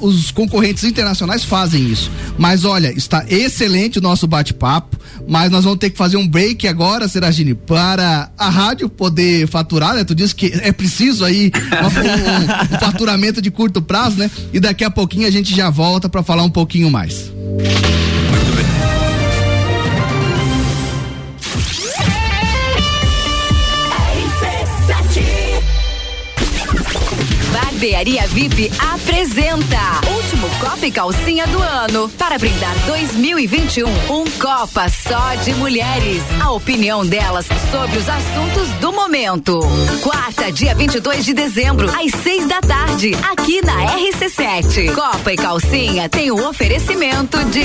os 0.00 0.30
concorrentes 0.30 0.82
internacionais 0.84 1.44
fazem 1.44 1.90
isso. 1.90 2.10
Mas 2.38 2.64
olha, 2.64 2.90
está 2.96 3.24
excelente 3.28 3.98
o 3.98 4.02
nosso 4.02 4.26
bate-papo, 4.26 4.98
mas 5.28 5.50
nós 5.50 5.64
vamos 5.64 5.78
ter 5.78 5.90
que 5.90 5.96
fazer 5.96 6.16
um 6.16 6.26
break 6.26 6.66
agora, 6.68 7.08
Seragine, 7.08 7.54
para 7.54 8.30
a 8.38 8.48
rádio 8.48 8.88
poder 8.88 9.46
faturar, 9.46 9.94
né? 9.94 10.04
Tu 10.04 10.14
disse 10.14 10.34
que 10.34 10.52
é 10.62 10.72
preciso 10.72 11.24
aí 11.24 11.50
um, 11.82 11.86
um, 11.86 12.76
um 12.76 12.80
faturamento 12.80 13.42
de 13.42 13.50
curto 13.50 13.82
prazo, 13.82 14.16
né? 14.16 14.25
E 14.52 14.60
daqui 14.60 14.84
a 14.84 14.90
pouquinho 14.90 15.26
a 15.26 15.30
gente 15.30 15.54
já 15.54 15.70
volta 15.70 16.08
para 16.08 16.22
falar 16.22 16.42
um 16.42 16.50
pouquinho 16.50 16.90
mais. 16.90 17.32
Barbearia 27.52 28.26
VIP 28.28 28.70
apresenta 28.78 30.00
e 30.86 30.90
Calcinha 30.92 31.46
do 31.48 31.60
ano 31.60 32.08
para 32.10 32.38
brindar 32.38 32.72
2021 32.86 33.88
um 33.88 34.24
Copa 34.38 34.88
só 34.88 35.34
de 35.42 35.52
mulheres. 35.54 36.22
A 36.40 36.52
opinião 36.52 37.04
delas 37.04 37.46
sobre 37.72 37.98
os 37.98 38.08
assuntos 38.08 38.68
do 38.80 38.92
momento. 38.92 39.58
Quarta, 40.02 40.52
dia 40.52 40.74
22 40.74 41.24
de 41.24 41.34
dezembro, 41.34 41.88
às 41.90 42.12
seis 42.22 42.46
da 42.46 42.60
tarde, 42.60 43.12
aqui 43.30 43.60
na 43.64 43.86
RC7. 43.96 44.94
Copa 44.94 45.32
e 45.32 45.36
Calcinha 45.36 46.08
tem 46.08 46.30
o 46.30 46.36
um 46.36 46.48
oferecimento 46.48 47.42
de 47.46 47.64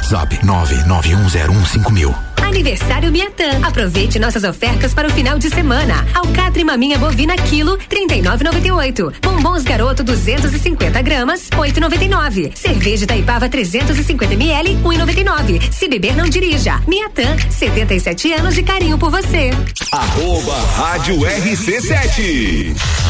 WhatsApp 0.00 0.40
991015000. 0.42 2.14
Aniversário 2.42 3.12
Miatã. 3.12 3.60
Aproveite 3.62 4.18
nossas 4.18 4.42
ofertas 4.42 4.94
para 4.94 5.06
o 5.06 5.10
final 5.10 5.38
de 5.38 5.48
semana. 5.50 6.04
Alcatre 6.14 6.64
maminha 6.64 6.98
bovina 6.98 7.36
quilo 7.36 7.78
39,98. 7.88 9.14
Bombons 9.22 9.62
garoto 9.62 10.02
250 10.02 11.02
gramas 11.02 11.48
8,99. 11.50 12.56
Cerveja 12.56 13.06
Taipava 13.06 13.48
350 13.48 14.34
ml 14.34 14.76
1,99. 14.82 15.70
Se 15.70 15.86
beber 15.86 16.16
não 16.16 16.28
dirija. 16.28 16.80
Miatã 16.88 17.36
77 17.50 18.32
anos 18.32 18.54
de 18.54 18.62
carinho 18.62 18.98
por 18.98 19.10
você. 19.10 19.50
Arroba 19.92 20.56
Rádio 20.76 21.16
RC7 21.18 23.09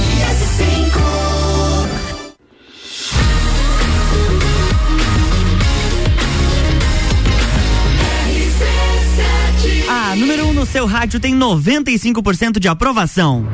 Seu 10.81 10.87
rádio 10.87 11.19
tem 11.19 11.37
95% 11.37 12.57
de 12.57 12.67
aprovação. 12.67 13.45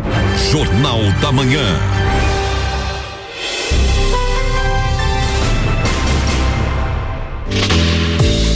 Jornal 0.50 0.98
da 1.20 1.30
Manhã. 1.30 1.62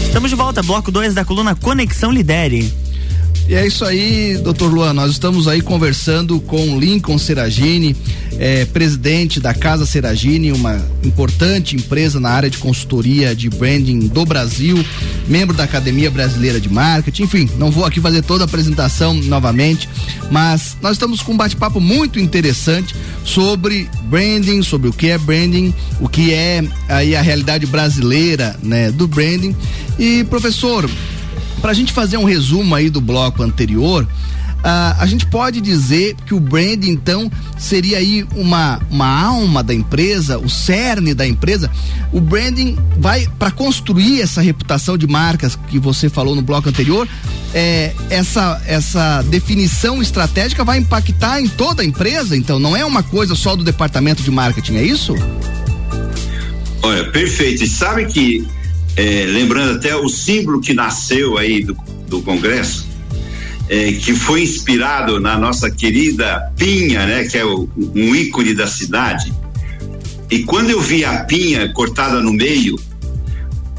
Estamos 0.05 0.29
de 0.29 0.37
volta, 0.37 0.63
bloco 0.63 0.89
2 0.89 1.13
da 1.13 1.25
coluna 1.25 1.53
Conexão 1.53 2.11
Lidere. 2.11 2.80
E 3.51 3.53
é 3.53 3.67
isso 3.67 3.83
aí, 3.83 4.37
doutor 4.37 4.71
Luan. 4.73 4.93
Nós 4.93 5.11
estamos 5.11 5.45
aí 5.45 5.59
conversando 5.59 6.39
com 6.39 6.79
Lincoln 6.79 7.17
Seragini, 7.17 7.93
é, 8.39 8.63
presidente 8.63 9.41
da 9.41 9.53
Casa 9.53 9.85
Seragini, 9.85 10.53
uma 10.53 10.81
importante 11.03 11.75
empresa 11.75 12.17
na 12.17 12.29
área 12.29 12.49
de 12.49 12.57
consultoria 12.57 13.35
de 13.35 13.49
branding 13.49 14.07
do 14.07 14.25
Brasil, 14.25 14.81
membro 15.27 15.53
da 15.53 15.65
Academia 15.65 16.09
Brasileira 16.09 16.61
de 16.61 16.69
Marketing. 16.69 17.23
Enfim, 17.23 17.49
não 17.57 17.69
vou 17.69 17.83
aqui 17.83 17.99
fazer 17.99 18.21
toda 18.21 18.45
a 18.45 18.47
apresentação 18.47 19.13
novamente, 19.15 19.89
mas 20.31 20.77
nós 20.81 20.93
estamos 20.93 21.21
com 21.21 21.33
um 21.33 21.37
bate-papo 21.37 21.81
muito 21.81 22.21
interessante 22.21 22.95
sobre 23.25 23.89
branding, 24.05 24.63
sobre 24.63 24.87
o 24.87 24.93
que 24.93 25.07
é 25.07 25.17
branding, 25.17 25.73
o 25.99 26.07
que 26.07 26.33
é 26.33 26.63
aí 26.87 27.17
a 27.17 27.21
realidade 27.21 27.65
brasileira, 27.65 28.55
né, 28.63 28.93
do 28.93 29.09
branding. 29.09 29.53
E 29.99 30.23
professor, 30.29 30.89
para 31.61 31.71
a 31.71 31.73
gente 31.73 31.93
fazer 31.93 32.17
um 32.17 32.23
resumo 32.23 32.73
aí 32.75 32.89
do 32.89 32.99
bloco 32.99 33.43
anterior, 33.43 34.07
Uh, 34.61 34.93
a 34.99 35.07
gente 35.07 35.25
pode 35.25 35.59
dizer 35.59 36.15
que 36.23 36.35
o 36.35 36.39
brand 36.39 36.83
então 36.83 37.31
seria 37.57 37.97
aí 37.97 38.23
uma, 38.35 38.79
uma 38.91 39.07
alma 39.07 39.63
da 39.63 39.73
empresa, 39.73 40.37
o 40.37 40.47
cerne 40.47 41.15
da 41.15 41.25
empresa. 41.25 41.69
O 42.11 42.21
branding 42.21 42.77
vai 42.99 43.27
para 43.39 43.49
construir 43.49 44.21
essa 44.21 44.39
reputação 44.39 44.99
de 44.99 45.07
marcas 45.07 45.57
que 45.67 45.79
você 45.79 46.09
falou 46.09 46.35
no 46.35 46.43
bloco 46.43 46.69
anterior, 46.69 47.07
é, 47.55 47.91
essa, 48.11 48.61
essa 48.67 49.23
definição 49.23 49.99
estratégica 49.99 50.63
vai 50.63 50.77
impactar 50.77 51.41
em 51.41 51.47
toda 51.47 51.81
a 51.81 51.85
empresa, 51.85 52.37
então 52.37 52.59
não 52.59 52.77
é 52.77 52.85
uma 52.85 53.01
coisa 53.01 53.33
só 53.33 53.55
do 53.55 53.63
departamento 53.63 54.21
de 54.21 54.29
marketing, 54.29 54.75
é 54.75 54.83
isso? 54.83 55.15
Olha, 56.83 57.09
perfeito. 57.11 57.63
E 57.63 57.67
sabe 57.67 58.05
que, 58.05 58.47
é, 58.95 59.25
lembrando 59.25 59.77
até 59.77 59.95
o 59.95 60.07
símbolo 60.09 60.59
que 60.61 60.73
nasceu 60.73 61.37
aí 61.37 61.63
do, 61.63 61.75
do 62.07 62.21
Congresso, 62.21 62.87
é, 63.69 63.93
que 63.93 64.13
foi 64.13 64.43
inspirado 64.43 65.19
na 65.19 65.37
nossa 65.37 65.71
querida 65.71 66.51
Pinha, 66.57 67.05
né, 67.05 67.23
que 67.25 67.37
é 67.37 67.45
o, 67.45 67.69
um 67.95 68.15
ícone 68.15 68.53
da 68.53 68.67
cidade. 68.67 69.33
E 70.29 70.43
quando 70.43 70.69
eu 70.69 70.79
vi 70.79 71.03
a 71.03 71.23
pinha 71.25 71.71
cortada 71.73 72.21
no 72.21 72.31
meio, 72.31 72.79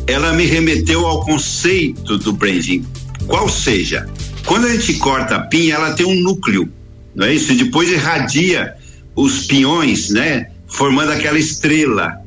ela 0.06 0.32
me 0.32 0.44
remeteu 0.44 1.06
ao 1.06 1.24
conceito 1.24 2.18
do 2.18 2.32
branding. 2.32 2.84
Qual 3.26 3.48
seja, 3.48 4.08
quando 4.44 4.66
a 4.66 4.72
gente 4.72 4.94
corta 4.94 5.36
a 5.36 5.40
pinha, 5.40 5.76
ela 5.76 5.92
tem 5.92 6.04
um 6.04 6.20
núcleo, 6.20 6.70
não 7.14 7.26
é 7.26 7.34
isso? 7.34 7.52
E 7.52 7.56
depois 7.56 7.90
irradia 7.90 8.74
os 9.14 9.46
pinhões, 9.46 10.10
né? 10.10 10.46
Formando 10.66 11.12
aquela 11.12 11.38
estrela. 11.38 12.21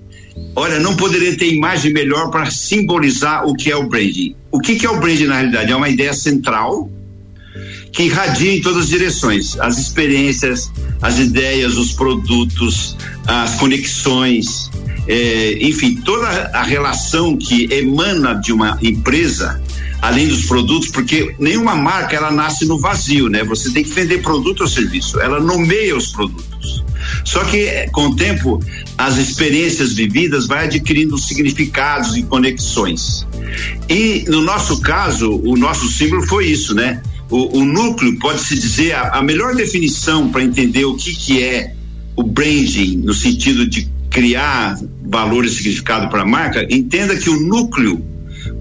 Olha, 0.55 0.79
não 0.79 0.95
poderia 0.95 1.35
ter 1.37 1.53
imagem 1.53 1.93
melhor 1.93 2.29
para 2.29 2.49
simbolizar 2.49 3.45
o 3.47 3.53
que 3.53 3.71
é 3.71 3.75
o 3.75 3.87
branding. 3.87 4.35
O 4.51 4.59
que, 4.59 4.75
que 4.75 4.85
é 4.85 4.89
o 4.89 4.99
branding 4.99 5.25
na 5.25 5.35
realidade? 5.35 5.71
É 5.71 5.75
uma 5.75 5.89
ideia 5.89 6.13
central 6.13 6.89
que 7.91 8.03
irradia 8.03 8.53
em 8.53 8.61
todas 8.61 8.83
as 8.83 8.89
direções, 8.89 9.57
as 9.59 9.77
experiências, 9.77 10.71
as 11.01 11.17
ideias, 11.17 11.77
os 11.77 11.93
produtos, 11.93 12.97
as 13.25 13.55
conexões, 13.55 14.69
é, 15.07 15.57
enfim, 15.61 15.95
toda 15.97 16.27
a 16.27 16.63
relação 16.63 17.37
que 17.37 17.71
emana 17.71 18.33
de 18.33 18.51
uma 18.51 18.77
empresa, 18.81 19.61
além 20.01 20.27
dos 20.27 20.45
produtos, 20.45 20.89
porque 20.89 21.35
nenhuma 21.39 21.75
marca 21.75 22.15
ela 22.15 22.31
nasce 22.31 22.65
no 22.65 22.79
vazio, 22.79 23.29
né? 23.29 23.43
Você 23.45 23.71
tem 23.71 23.83
que 23.83 23.91
vender 23.91 24.21
produto 24.21 24.61
ou 24.61 24.67
serviço, 24.67 25.19
ela 25.21 25.39
nomeia 25.39 25.95
os 25.95 26.07
produtos. 26.07 26.83
Só 27.23 27.43
que 27.45 27.87
com 27.91 28.07
o 28.07 28.15
tempo 28.15 28.59
as 28.97 29.17
experiências 29.17 29.93
vividas 29.93 30.47
vai 30.47 30.65
adquirindo 30.65 31.17
significados 31.17 32.15
e 32.15 32.23
conexões. 32.23 33.27
E 33.89 34.25
no 34.27 34.41
nosso 34.41 34.79
caso, 34.81 35.39
o 35.43 35.57
nosso 35.57 35.89
símbolo 35.89 36.25
foi 36.27 36.47
isso, 36.47 36.73
né? 36.73 37.01
O, 37.29 37.59
o 37.59 37.65
núcleo 37.65 38.17
pode 38.19 38.41
se 38.41 38.55
dizer 38.55 38.93
a, 38.93 39.17
a 39.17 39.23
melhor 39.23 39.55
definição 39.55 40.29
para 40.29 40.43
entender 40.43 40.85
o 40.85 40.95
que 40.95 41.13
que 41.13 41.43
é 41.43 41.73
o 42.15 42.23
branding 42.23 42.97
no 42.97 43.13
sentido 43.13 43.67
de 43.67 43.89
criar 44.09 44.79
valor 45.03 45.43
e 45.43 45.49
significado 45.49 46.09
para 46.09 46.21
a 46.21 46.25
marca, 46.25 46.65
entenda 46.69 47.17
que 47.17 47.29
o 47.29 47.39
núcleo, 47.39 48.03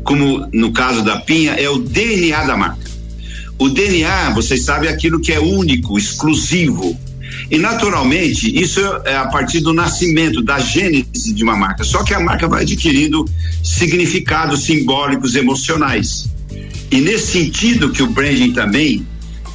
como 0.02 0.48
no 0.52 0.72
caso 0.72 1.04
da 1.04 1.18
Pinha, 1.18 1.52
é 1.52 1.68
o 1.68 1.78
DNA 1.78 2.44
da 2.44 2.56
marca. 2.56 2.84
O 3.56 3.68
DNA, 3.68 4.30
vocês 4.30 4.64
sabem, 4.64 4.90
é 4.90 4.92
aquilo 4.92 5.20
que 5.20 5.32
é 5.32 5.38
único, 5.38 5.96
exclusivo. 5.96 6.98
E 7.50 7.58
naturalmente, 7.58 8.50
isso 8.60 8.80
é 9.04 9.16
a 9.16 9.26
partir 9.26 9.60
do 9.60 9.72
nascimento, 9.72 10.42
da 10.42 10.58
gênese 10.58 11.32
de 11.32 11.42
uma 11.42 11.56
marca. 11.56 11.84
Só 11.84 12.02
que 12.02 12.14
a 12.14 12.20
marca 12.20 12.48
vai 12.48 12.62
adquirindo 12.62 13.24
significados 13.62 14.64
simbólicos, 14.64 15.34
emocionais. 15.34 16.28
E 16.90 17.00
nesse 17.00 17.32
sentido 17.32 17.90
que 17.90 18.02
o 18.02 18.06
branding 18.06 18.52
também, 18.52 19.06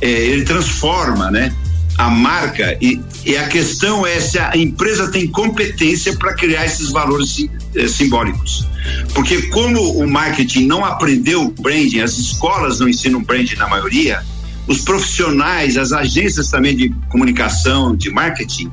é, 0.02 0.10
ele 0.10 0.44
transforma, 0.44 1.32
né? 1.32 1.54
a 2.00 2.10
marca 2.10 2.78
e, 2.80 2.98
e, 3.26 3.36
a 3.36 3.50
questão 3.50 4.08
é 4.08 4.22
se 4.22 4.40
a 4.40 4.56
empresa 4.56 5.12
tem 5.12 5.28
competência 5.28 6.16
para 6.18 6.34
criar 6.34 6.66
esses 6.66 6.92
valores 6.92 7.46
eh, 7.76 7.90
simbólicos. 7.90 8.66
Porque 9.14 9.42
como 9.48 9.82
o 9.82 10.10
marketing 10.10 10.66
não 10.66 10.86
aprendeu 10.86 11.54
branding, 11.60 12.00
as 12.00 12.18
escolas 12.18 12.80
não 12.80 12.88
ensinam 12.88 13.22
branding 13.22 13.56
na 13.56 13.68
maioria, 13.68 14.24
os 14.70 14.82
profissionais, 14.82 15.76
as 15.78 15.92
agências 15.92 16.50
também 16.50 16.76
de 16.76 16.90
comunicação, 17.10 17.96
de 17.96 18.12
marketing, 18.12 18.72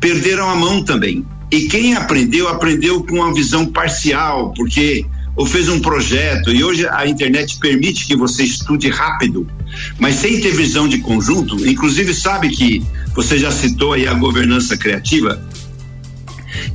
perderam 0.00 0.48
a 0.48 0.56
mão 0.56 0.82
também. 0.82 1.24
E 1.52 1.68
quem 1.68 1.94
aprendeu, 1.94 2.48
aprendeu 2.48 3.04
com 3.04 3.16
uma 3.16 3.34
visão 3.34 3.66
parcial, 3.66 4.52
porque 4.54 5.04
ou 5.36 5.44
fez 5.44 5.68
um 5.68 5.78
projeto 5.78 6.50
e 6.50 6.64
hoje 6.64 6.88
a 6.88 7.06
internet 7.06 7.58
permite 7.58 8.06
que 8.06 8.16
você 8.16 8.42
estude 8.42 8.88
rápido, 8.88 9.46
mas 9.98 10.14
sem 10.14 10.40
ter 10.40 10.52
visão 10.56 10.88
de 10.88 10.98
conjunto, 10.98 11.68
inclusive 11.68 12.14
sabe 12.14 12.48
que 12.48 12.82
você 13.14 13.38
já 13.38 13.50
citou 13.50 13.92
aí 13.92 14.08
a 14.08 14.14
governança 14.14 14.78
criativa, 14.78 15.46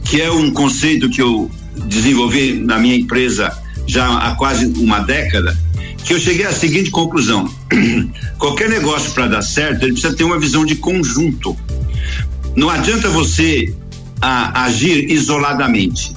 que 0.06 0.22
é 0.22 0.32
um 0.32 0.52
conceito 0.52 1.10
que 1.10 1.20
eu 1.20 1.50
desenvolvi 1.88 2.54
na 2.54 2.78
minha 2.78 2.96
empresa 2.96 3.52
já 3.88 4.20
há 4.20 4.36
quase 4.36 4.68
uma 4.78 5.00
década, 5.00 5.58
que 6.06 6.14
eu 6.14 6.20
cheguei 6.20 6.46
à 6.46 6.52
seguinte 6.52 6.90
conclusão: 6.90 7.52
qualquer 8.38 8.70
negócio 8.70 9.12
para 9.12 9.28
dar 9.28 9.42
certo, 9.42 9.84
ele 9.84 9.94
precisa 9.94 10.16
ter 10.16 10.24
uma 10.24 10.40
visão 10.40 10.66
de 10.66 10.76
conjunto. 10.76 11.58
Não 12.56 12.70
adianta 12.70 13.10
você 13.10 13.74
a, 14.22 14.64
agir 14.66 15.12
isoladamente. 15.12 16.14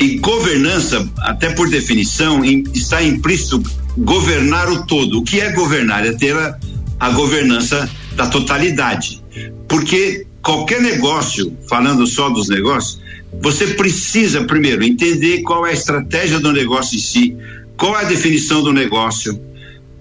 E 0.00 0.18
governança, 0.18 1.08
até 1.18 1.50
por 1.50 1.68
definição, 1.70 2.44
em, 2.44 2.64
está 2.74 3.02
implícito 3.02 3.62
governar 3.96 4.68
o 4.68 4.84
todo. 4.86 5.20
O 5.20 5.24
que 5.24 5.40
é 5.40 5.52
governar? 5.52 6.04
É 6.04 6.12
ter 6.12 6.36
a, 6.36 6.58
a 6.98 7.10
governança 7.10 7.88
da 8.16 8.26
totalidade. 8.26 9.22
Porque 9.68 10.26
qualquer 10.42 10.80
negócio, 10.80 11.56
falando 11.68 12.06
só 12.06 12.28
dos 12.28 12.48
negócios, 12.48 13.00
você 13.42 13.68
precisa 13.68 14.44
primeiro 14.44 14.84
entender 14.84 15.42
qual 15.42 15.66
é 15.66 15.70
a 15.70 15.74
estratégia 15.74 16.38
do 16.38 16.52
negócio 16.52 16.96
em 16.96 17.00
si, 17.00 17.36
qual 17.76 17.98
é 17.98 18.04
a 18.04 18.08
definição 18.08 18.62
do 18.62 18.72
negócio, 18.72 19.38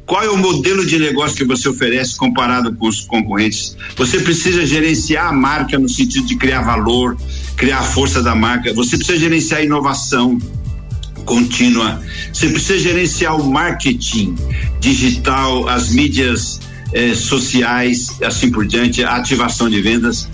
qual 0.06 0.24
é 0.24 0.30
o 0.30 0.38
modelo 0.38 0.86
de 0.86 1.00
negócio 1.00 1.38
que 1.38 1.46
você 1.46 1.68
oferece 1.70 2.18
comparado 2.18 2.76
com 2.76 2.88
os 2.88 3.02
concorrentes. 3.02 3.76
Você 3.96 4.20
precisa 4.20 4.66
gerenciar 4.66 5.28
a 5.28 5.34
marca 5.34 5.80
no 5.80 5.88
sentido 5.88 6.26
de 6.26 6.36
criar 6.36 6.62
valor, 6.62 7.18
criar 7.56 7.80
a 7.80 7.84
força 7.84 8.22
da 8.22 8.36
marca. 8.36 8.74
Você 8.74 8.98
precisa 8.98 9.18
gerenciar 9.18 9.62
a 9.62 9.64
inovação 9.64 10.38
contínua. 11.26 12.02
Você 12.34 12.50
precisa 12.50 12.80
gerenciar 12.80 13.40
o 13.40 13.50
marketing 13.50 14.36
digital, 14.82 15.70
as 15.70 15.90
mídias 15.92 16.60
eh, 16.92 17.16
sociais, 17.16 18.18
assim 18.22 18.52
por 18.52 18.68
diante, 18.68 19.04
a 19.04 19.16
ativação 19.16 19.70
de 19.70 19.82
vendas. 19.82 20.28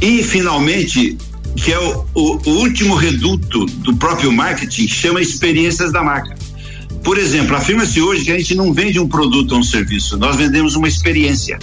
E, 0.00 0.22
finalmente, 0.22 1.16
que 1.56 1.72
é 1.72 1.78
o, 1.78 2.04
o, 2.14 2.38
o 2.44 2.50
último 2.58 2.94
reduto 2.94 3.64
do 3.64 3.96
próprio 3.96 4.30
marketing, 4.30 4.86
chama 4.88 5.22
experiências 5.22 5.90
da 5.90 6.02
marca. 6.02 6.36
Por 7.06 7.18
exemplo, 7.18 7.54
afirma-se 7.54 8.00
hoje 8.00 8.24
que 8.24 8.32
a 8.32 8.36
gente 8.36 8.52
não 8.56 8.72
vende 8.72 8.98
um 8.98 9.06
produto 9.06 9.52
ou 9.52 9.60
um 9.60 9.62
serviço, 9.62 10.18
nós 10.18 10.34
vendemos 10.34 10.74
uma 10.74 10.88
experiência. 10.88 11.56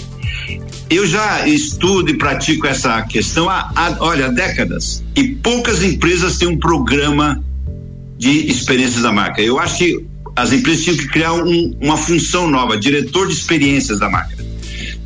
Eu 0.89 1.05
já 1.05 1.45
estudo 1.45 2.09
e 2.09 2.13
pratico 2.13 2.65
essa 2.65 3.01
questão 3.01 3.49
há, 3.49 3.69
há 3.75 3.97
olha, 3.99 4.31
décadas. 4.31 5.03
E 5.17 5.35
poucas 5.35 5.83
empresas 5.83 6.37
têm 6.37 6.47
um 6.47 6.57
programa 6.57 7.43
de 8.17 8.49
experiências 8.49 9.01
da 9.01 9.11
marca. 9.11 9.41
Eu 9.41 9.59
acho 9.59 9.79
que 9.79 10.05
as 10.33 10.53
empresas 10.53 10.85
tinham 10.85 10.95
que 10.95 11.09
criar 11.09 11.33
um, 11.33 11.77
uma 11.81 11.97
função 11.97 12.49
nova, 12.49 12.77
diretor 12.77 13.27
de 13.27 13.33
experiências 13.33 13.99
da 13.99 14.09
marca. 14.09 14.37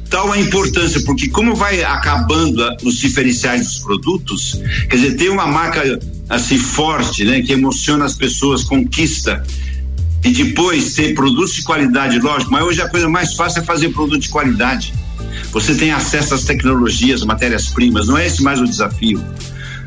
Tal 0.07 0.31
a 0.31 0.37
importância, 0.37 1.01
porque 1.01 1.29
como 1.29 1.55
vai 1.55 1.83
acabando 1.83 2.63
os 2.83 2.99
diferenciais 2.99 3.65
dos 3.65 3.79
produtos, 3.79 4.61
quer 4.87 4.97
dizer, 4.97 5.15
tem 5.15 5.29
uma 5.29 5.47
marca 5.47 5.99
assim 6.29 6.59
forte, 6.59 7.25
né, 7.25 7.41
que 7.41 7.53
emociona 7.53 8.05
as 8.05 8.15
pessoas, 8.15 8.63
conquista 8.63 9.43
e 10.23 10.31
depois 10.31 10.93
ter 10.93 11.13
produtos 11.13 11.53
de 11.53 11.63
qualidade, 11.63 12.19
lógico, 12.19 12.51
mas 12.51 12.63
hoje 12.63 12.81
a 12.81 12.89
coisa 12.89 13.07
mais 13.07 13.33
fácil 13.33 13.61
é 13.61 13.65
fazer 13.65 13.89
produto 13.89 14.21
de 14.21 14.29
qualidade. 14.29 14.93
Você 15.51 15.75
tem 15.75 15.91
acesso 15.91 16.33
às 16.33 16.43
tecnologias, 16.43 17.23
matérias-primas, 17.23 18.07
não 18.07 18.17
é 18.17 18.27
esse 18.27 18.43
mais 18.43 18.59
o 18.59 18.65
desafio. 18.65 19.23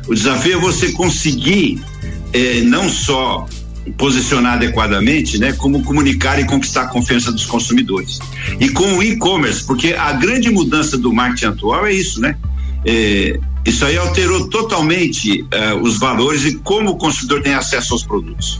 O 0.07 0.13
desafio 0.13 0.57
é 0.57 0.61
você 0.61 0.91
conseguir 0.93 1.81
eh, 2.33 2.61
não 2.61 2.89
só 2.89 3.45
posicionar 3.97 4.53
adequadamente, 4.53 5.37
né, 5.37 5.53
como 5.53 5.83
comunicar 5.83 6.39
e 6.39 6.45
conquistar 6.45 6.83
a 6.83 6.87
confiança 6.87 7.31
dos 7.31 7.45
consumidores. 7.45 8.19
E 8.59 8.69
com 8.69 8.97
o 8.97 9.03
e-commerce, 9.03 9.63
porque 9.63 9.93
a 9.93 10.11
grande 10.13 10.49
mudança 10.49 10.97
do 10.97 11.13
marketing 11.13 11.45
atual 11.45 11.85
é 11.85 11.93
isso, 11.93 12.21
né? 12.21 12.35
Eh, 12.85 13.39
isso 13.65 13.85
aí 13.85 13.97
alterou 13.97 14.47
totalmente 14.49 15.45
eh, 15.51 15.73
os 15.75 15.99
valores 15.99 16.45
e 16.45 16.55
como 16.55 16.91
o 16.91 16.97
consumidor 16.97 17.41
tem 17.41 17.53
acesso 17.53 17.93
aos 17.93 18.03
produtos. 18.03 18.59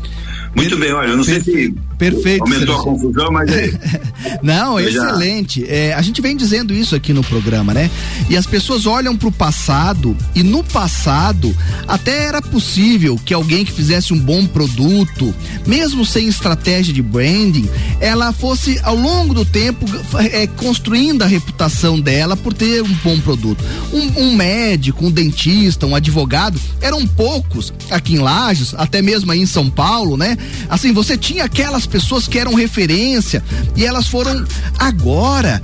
Muito 0.56 0.78
bem, 0.78 0.92
olha, 0.92 1.10
eu 1.10 1.18
não 1.18 1.24
sei 1.24 1.42
se 1.42 1.74
Perfeito. 2.02 2.42
aumentou 2.42 2.76
a 2.76 2.84
confusão, 2.84 3.32
mas 3.32 3.52
é. 3.52 3.72
Não, 4.42 4.80
excelente. 4.80 5.64
É, 5.68 5.94
a 5.94 6.02
gente 6.02 6.20
vem 6.20 6.36
dizendo 6.36 6.74
isso 6.74 6.96
aqui 6.96 7.14
no 7.14 7.24
programa, 7.24 7.76
né? 7.76 7.92
E 8.28 8.36
as 8.36 8.48
pessoas 8.48 8.88
olham 8.88 9.16
para 9.16 9.28
o 9.28 9.32
passado 9.32 10.18
e 10.34 10.42
no 10.42 10.64
passado 10.64 11.56
até 11.88 12.26
era 12.26 12.42
possível 12.42 13.20
que 13.24 13.34
alguém 13.34 13.64
que 13.64 13.72
fizesse 13.72 14.14
um 14.14 14.20
bom 14.20 14.48
produto, 14.48 15.34
mesmo 15.68 16.04
sem 16.04 16.28
estratégia 16.28 16.92
de 16.92 17.04
branding, 17.04 17.70
ela 18.00 18.34
fosse 18.34 18.80
ao 18.82 18.96
longo 18.96 19.36
do 19.36 19.46
tempo 19.46 19.86
é, 20.32 20.48
construindo 20.48 21.22
a 21.22 21.28
reputação 21.28 22.00
dela 22.00 22.36
por 22.36 22.54
ter 22.54 22.82
um 22.82 22.94
bom 23.04 23.20
produto. 23.20 23.64
Um, 23.94 24.24
um 24.24 24.36
médico, 24.36 25.06
um 25.06 25.12
dentista, 25.12 25.86
um 25.86 25.96
advogado, 25.96 26.60
eram 26.82 27.06
poucos 27.06 27.72
aqui 27.92 28.16
em 28.16 28.20
Lages, 28.20 28.74
até 28.76 29.04
mesmo 29.04 29.32
aí 29.32 29.40
em 29.40 29.46
São 29.46 29.70
Paulo, 29.70 30.18
né? 30.18 30.36
Assim, 30.68 30.92
você 30.94 31.16
tinha 31.16 31.44
aquelas 31.44 31.86
pessoas 31.92 32.28
que 32.28 32.40
eram 32.40 32.54
referência 32.54 33.44
e 33.76 33.86
elas 33.86 34.08
foram 34.08 34.46
agora 34.80 35.62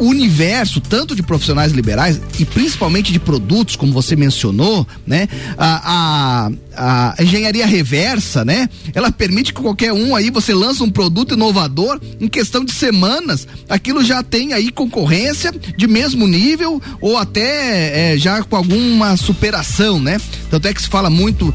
o 0.00 0.04
universo 0.04 0.80
tanto 0.80 1.14
de 1.14 1.22
profissionais 1.22 1.72
liberais 1.72 2.20
e 2.38 2.44
principalmente 2.44 3.12
de 3.12 3.18
produtos, 3.18 3.76
como 3.76 3.92
você 3.92 4.14
mencionou, 4.14 4.86
né? 5.06 5.28
A, 5.56 6.50
a, 6.76 7.14
a 7.16 7.22
engenharia 7.22 7.66
reversa, 7.66 8.44
né? 8.44 8.68
Ela 8.94 9.10
permite 9.10 9.52
que 9.52 9.60
qualquer 9.60 9.92
um 9.92 10.14
aí 10.14 10.30
você 10.30 10.54
lança 10.54 10.84
um 10.84 10.90
produto 10.90 11.34
inovador 11.34 12.00
em 12.20 12.28
questão 12.28 12.64
de 12.64 12.72
semanas, 12.72 13.46
aquilo 13.68 14.04
já 14.04 14.22
tem 14.22 14.52
aí 14.52 14.70
concorrência 14.70 15.52
de 15.76 15.86
mesmo 15.86 16.26
nível 16.28 16.80
ou 17.00 17.16
até 17.16 18.12
é, 18.12 18.18
já 18.18 18.42
com 18.42 18.56
alguma 18.56 19.16
superação, 19.16 20.00
né? 20.00 20.20
Tanto 20.50 20.68
é 20.68 20.74
que 20.74 20.82
se 20.82 20.88
fala 20.88 21.10
muito 21.10 21.52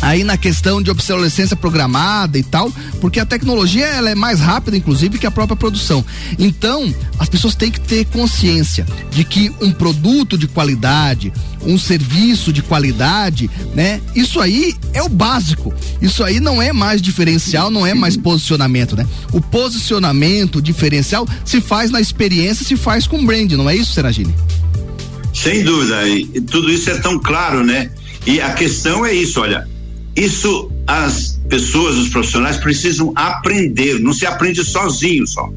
aí 0.00 0.24
na 0.24 0.36
questão 0.36 0.82
de 0.82 0.90
obsolescência 0.90 1.56
programada 1.56 2.38
e 2.38 2.42
tal, 2.42 2.70
porque 3.00 3.20
a 3.20 3.26
tecnologia 3.26 3.86
ela 3.86 4.10
é 4.10 4.14
mais 4.14 4.40
rápida, 4.40 4.76
inclusive, 4.76 5.18
que 5.18 5.26
a 5.26 5.30
própria 5.30 5.56
produção. 5.56 6.04
Então, 6.38 6.94
as 7.18 7.28
pessoas 7.28 7.54
têm 7.54 7.70
que 7.70 7.80
ter 7.80 8.04
consciência 8.06 8.86
de 9.10 9.24
que 9.24 9.52
um 9.60 9.72
produto 9.72 10.36
de 10.36 10.46
qualidade, 10.46 11.32
um 11.62 11.78
serviço 11.78 12.52
de 12.52 12.62
qualidade, 12.62 13.50
né? 13.74 14.00
Isso 14.14 14.40
aí 14.40 14.74
é 14.92 15.02
o 15.02 15.08
básico. 15.08 15.74
Isso 16.00 16.22
aí 16.22 16.40
não 16.40 16.60
é 16.60 16.72
mais 16.72 17.02
diferencial, 17.02 17.70
não 17.70 17.86
é 17.86 17.94
mais 17.94 18.16
posicionamento, 18.16 18.96
né? 18.96 19.06
O 19.32 19.40
posicionamento 19.40 20.62
diferencial 20.62 21.26
se 21.44 21.60
faz 21.60 21.90
na 21.90 22.00
experiência, 22.00 22.64
se 22.64 22.76
faz 22.76 23.06
com 23.06 23.24
brand, 23.24 23.52
não 23.52 23.68
é 23.68 23.76
isso, 23.76 23.92
Seragine? 23.92 24.34
Sem 25.34 25.62
dúvida, 25.64 26.08
e 26.08 26.40
tudo 26.40 26.70
isso 26.70 26.88
é 26.90 26.98
tão 26.98 27.18
claro, 27.18 27.62
né? 27.62 27.90
E 28.26 28.40
a 28.40 28.54
questão 28.54 29.04
é 29.04 29.12
isso, 29.12 29.40
olha, 29.40 29.68
isso 30.16 30.70
as 30.86 31.38
pessoas, 31.48 31.96
os 31.96 32.08
profissionais 32.08 32.56
precisam 32.56 33.12
aprender, 33.14 34.00
não 34.00 34.12
se 34.12 34.24
aprende 34.24 34.64
sozinho 34.64 35.26
só. 35.26 35.50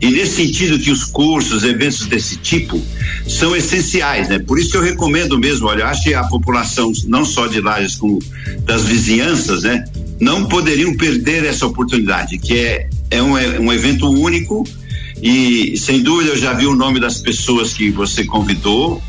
E 0.00 0.10
nesse 0.10 0.36
sentido 0.36 0.78
que 0.78 0.90
os 0.90 1.04
cursos, 1.04 1.64
eventos 1.64 2.06
desse 2.06 2.36
tipo 2.36 2.80
são 3.26 3.56
essenciais, 3.56 4.28
né? 4.28 4.38
Por 4.38 4.58
isso 4.58 4.70
que 4.70 4.76
eu 4.76 4.82
recomendo 4.82 5.38
mesmo, 5.38 5.66
olha, 5.66 5.86
acho 5.86 6.04
que 6.04 6.14
a 6.14 6.24
população, 6.24 6.92
não 7.06 7.24
só 7.24 7.46
de 7.46 7.60
Lages 7.60 7.96
como 7.96 8.18
das 8.60 8.84
vizinhanças, 8.84 9.62
né? 9.62 9.84
Não 10.20 10.44
poderiam 10.44 10.94
perder 10.96 11.44
essa 11.44 11.66
oportunidade, 11.66 12.38
que 12.38 12.58
é, 12.58 12.88
é 13.10 13.22
um, 13.22 13.36
é 13.36 13.58
um 13.58 13.72
evento 13.72 14.08
único 14.08 14.64
e 15.22 15.76
sem 15.78 16.02
dúvida 16.02 16.30
eu 16.30 16.36
já 16.36 16.52
vi 16.52 16.66
o 16.66 16.74
nome 16.74 17.00
das 17.00 17.18
pessoas 17.18 17.72
que 17.72 17.90
você 17.90 18.24
convidou. 18.24 19.02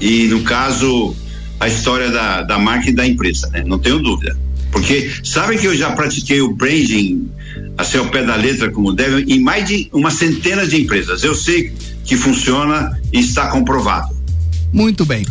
E 0.00 0.26
no 0.28 0.42
caso, 0.42 1.14
a 1.60 1.68
história 1.68 2.10
da, 2.10 2.42
da 2.42 2.58
marca 2.58 2.90
e 2.90 2.92
da 2.92 3.06
empresa, 3.06 3.48
né? 3.50 3.64
Não 3.66 3.78
tenho 3.78 3.98
dúvida. 3.98 4.36
Porque 4.70 5.10
sabem 5.22 5.56
que 5.56 5.66
eu 5.66 5.76
já 5.76 5.92
pratiquei 5.92 6.40
o 6.40 6.52
branding 6.52 7.30
a 7.78 7.84
ser 7.84 7.98
ao 7.98 8.06
pé 8.06 8.24
da 8.24 8.34
letra 8.34 8.70
como 8.70 8.92
deve 8.92 9.22
em 9.32 9.40
mais 9.40 9.66
de 9.66 9.88
uma 9.92 10.10
centena 10.10 10.66
de 10.66 10.82
empresas. 10.82 11.22
Eu 11.22 11.34
sei 11.34 11.72
que 12.04 12.16
funciona 12.16 12.98
e 13.12 13.20
está 13.20 13.48
comprovado. 13.48 14.13
Muito 14.74 15.06
bem. 15.06 15.24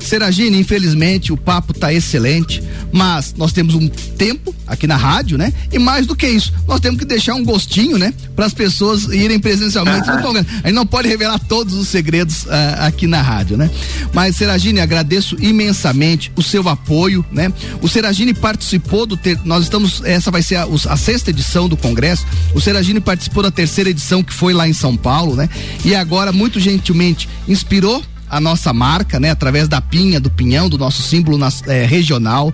Seragine, 0.00 0.58
infelizmente 0.58 1.32
o 1.32 1.36
papo 1.36 1.70
está 1.70 1.94
excelente, 1.94 2.60
mas 2.90 3.32
nós 3.38 3.52
temos 3.52 3.76
um 3.76 3.88
tempo 3.88 4.52
aqui 4.66 4.88
na 4.88 4.96
rádio, 4.96 5.38
né? 5.38 5.52
E 5.72 5.78
mais 5.78 6.04
do 6.04 6.16
que 6.16 6.26
isso, 6.26 6.52
nós 6.66 6.80
temos 6.80 6.98
que 6.98 7.04
deixar 7.04 7.34
um 7.34 7.44
gostinho, 7.44 7.96
né? 7.96 8.12
Para 8.34 8.46
as 8.46 8.52
pessoas 8.52 9.04
irem 9.04 9.38
presencialmente 9.38 10.10
no 10.10 10.18
congresso. 10.20 10.48
A 10.64 10.66
gente 10.66 10.74
não 10.74 10.84
pode 10.84 11.06
revelar 11.06 11.38
todos 11.38 11.74
os 11.74 11.86
segredos 11.86 12.42
uh, 12.46 12.48
aqui 12.80 13.06
na 13.06 13.22
rádio, 13.22 13.56
né? 13.56 13.70
Mas 14.12 14.34
Seragine, 14.34 14.80
agradeço 14.80 15.36
imensamente 15.40 16.32
o 16.34 16.42
seu 16.42 16.68
apoio, 16.68 17.24
né? 17.30 17.52
O 17.80 17.88
Seragine 17.88 18.34
participou 18.34 19.06
do 19.06 19.16
ter, 19.16 19.38
nós 19.44 19.62
estamos, 19.62 20.02
essa 20.04 20.28
vai 20.32 20.42
ser 20.42 20.56
a, 20.56 20.64
a 20.88 20.96
sexta 20.96 21.30
edição 21.30 21.68
do 21.68 21.76
congresso. 21.76 22.26
O 22.52 22.60
Seragine 22.60 22.98
participou 22.98 23.44
da 23.44 23.50
terceira 23.52 23.90
edição 23.90 24.24
que 24.24 24.34
foi 24.34 24.52
lá 24.52 24.68
em 24.68 24.72
São 24.72 24.96
Paulo, 24.96 25.36
né? 25.36 25.48
E 25.84 25.94
agora 25.94 26.32
muito 26.32 26.58
gentilmente 26.58 27.28
inspirou 27.46 28.02
a 28.28 28.40
nossa 28.40 28.72
marca, 28.72 29.18
né? 29.18 29.30
Através 29.30 29.68
da 29.68 29.80
pinha, 29.80 30.20
do 30.20 30.30
pinhão, 30.30 30.68
do 30.68 30.78
nosso 30.78 31.02
símbolo 31.02 31.38
nas, 31.38 31.62
é, 31.66 31.84
regional 31.84 32.52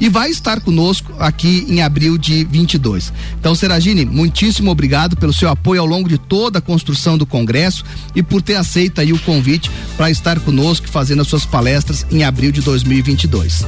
e 0.00 0.08
vai 0.08 0.30
estar 0.30 0.60
conosco 0.60 1.12
aqui 1.18 1.66
em 1.68 1.82
abril 1.82 2.18
de 2.18 2.44
22. 2.44 3.12
Então, 3.38 3.54
Seragine, 3.54 4.04
muitíssimo 4.04 4.70
obrigado 4.70 5.16
pelo 5.16 5.32
seu 5.32 5.48
apoio 5.48 5.80
ao 5.80 5.86
longo 5.86 6.08
de 6.08 6.18
toda 6.18 6.58
a 6.58 6.62
construção 6.62 7.16
do 7.16 7.26
Congresso 7.26 7.84
e 8.14 8.22
por 8.22 8.42
ter 8.42 8.56
aceito 8.56 9.00
aí 9.00 9.12
o 9.12 9.18
convite 9.20 9.70
para 9.96 10.10
estar 10.10 10.38
conosco 10.40 10.88
fazendo 10.88 11.22
as 11.22 11.28
suas 11.28 11.46
palestras 11.46 12.06
em 12.10 12.24
abril 12.24 12.52
de 12.52 12.60
2022. 12.60 13.64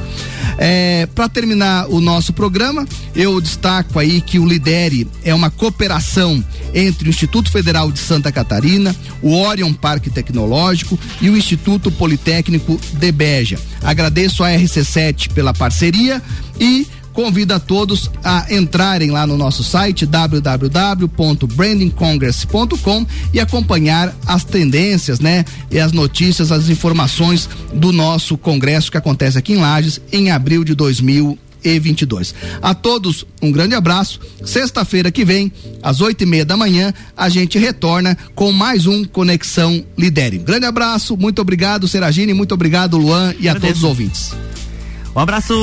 É, 0.57 1.07
para 1.15 1.29
terminar 1.29 1.87
o 1.89 2.01
nosso 2.01 2.33
programa, 2.33 2.87
eu 3.15 3.39
destaco 3.39 3.97
aí 3.97 4.21
que 4.21 4.39
o 4.39 4.45
Lidere 4.45 5.07
é 5.23 5.33
uma 5.33 5.49
cooperação 5.49 6.43
entre 6.73 7.07
o 7.07 7.09
Instituto 7.09 7.51
Federal 7.51 7.91
de 7.91 7.99
Santa 7.99 8.31
Catarina, 8.31 8.95
o 9.21 9.33
Orion 9.35 9.73
Parque 9.73 10.09
Tecnológico 10.09 10.99
e 11.21 11.29
o 11.29 11.37
Instituto 11.37 11.91
Politécnico 11.91 12.79
de 12.93 13.11
Beja. 13.11 13.59
Agradeço 13.83 14.43
a 14.43 14.49
RC7 14.49 15.31
pela 15.31 15.53
parceria 15.53 16.19
e 16.59 16.87
convido 17.13 17.53
a 17.53 17.59
todos 17.59 18.09
a 18.23 18.47
entrarem 18.49 19.11
lá 19.11 19.27
no 19.27 19.37
nosso 19.37 19.61
site 19.63 20.05
www.brandingcongress.com 20.05 23.05
e 23.33 23.39
acompanhar 23.39 24.15
as 24.25 24.45
tendências, 24.45 25.19
né? 25.19 25.45
E 25.69 25.77
as 25.79 25.91
notícias, 25.91 26.51
as 26.51 26.69
informações 26.69 27.47
do 27.73 27.91
nosso 27.91 28.37
congresso 28.37 28.89
que 28.89 28.97
acontece 28.97 29.37
aqui 29.37 29.51
em 29.53 29.57
Lages 29.57 30.01
em 30.11 30.31
abril 30.31 30.63
de 30.63 30.73
2022. 31.63 32.35
A 32.61 32.73
todos 32.73 33.25
um 33.41 33.51
grande 33.51 33.75
abraço. 33.75 34.19
Sexta-feira 34.43 35.11
que 35.11 35.25
vem, 35.25 35.51
às 35.81 36.01
oito 36.01 36.23
e 36.23 36.25
meia 36.25 36.45
da 36.45 36.57
manhã, 36.57 36.93
a 37.15 37.29
gente 37.29 37.57
retorna 37.57 38.17
com 38.35 38.51
mais 38.51 38.85
um 38.85 39.03
Conexão 39.03 39.83
Lidere. 39.97 40.37
Grande 40.37 40.65
abraço, 40.65 41.17
muito 41.17 41.41
obrigado, 41.41 41.87
Seragine, 41.87 42.33
muito 42.33 42.53
obrigado, 42.53 42.97
Luan, 42.97 43.33
e 43.39 43.47
a 43.47 43.55
todos 43.55 43.77
os 43.77 43.83
ouvintes. 43.83 44.33
Um 45.15 45.19
abraço, 45.19 45.53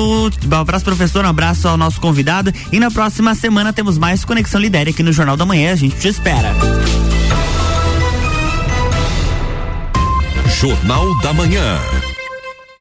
um 0.50 0.54
abraço 0.54 0.84
professor, 0.84 1.24
um 1.24 1.28
abraço 1.28 1.68
ao 1.68 1.76
nosso 1.76 2.00
convidado 2.00 2.52
e 2.72 2.80
na 2.80 2.90
próxima 2.90 3.34
semana 3.34 3.72
temos 3.72 3.96
mais 3.96 4.24
Conexão 4.24 4.60
Lidere 4.60 4.90
aqui 4.90 5.02
no 5.02 5.12
Jornal 5.12 5.36
da 5.36 5.46
Manhã, 5.46 5.72
a 5.72 5.76
gente 5.76 5.96
te 5.96 6.08
espera. 6.08 6.52
Jornal 10.58 11.20
da 11.20 11.32
Manhã. 11.32 11.78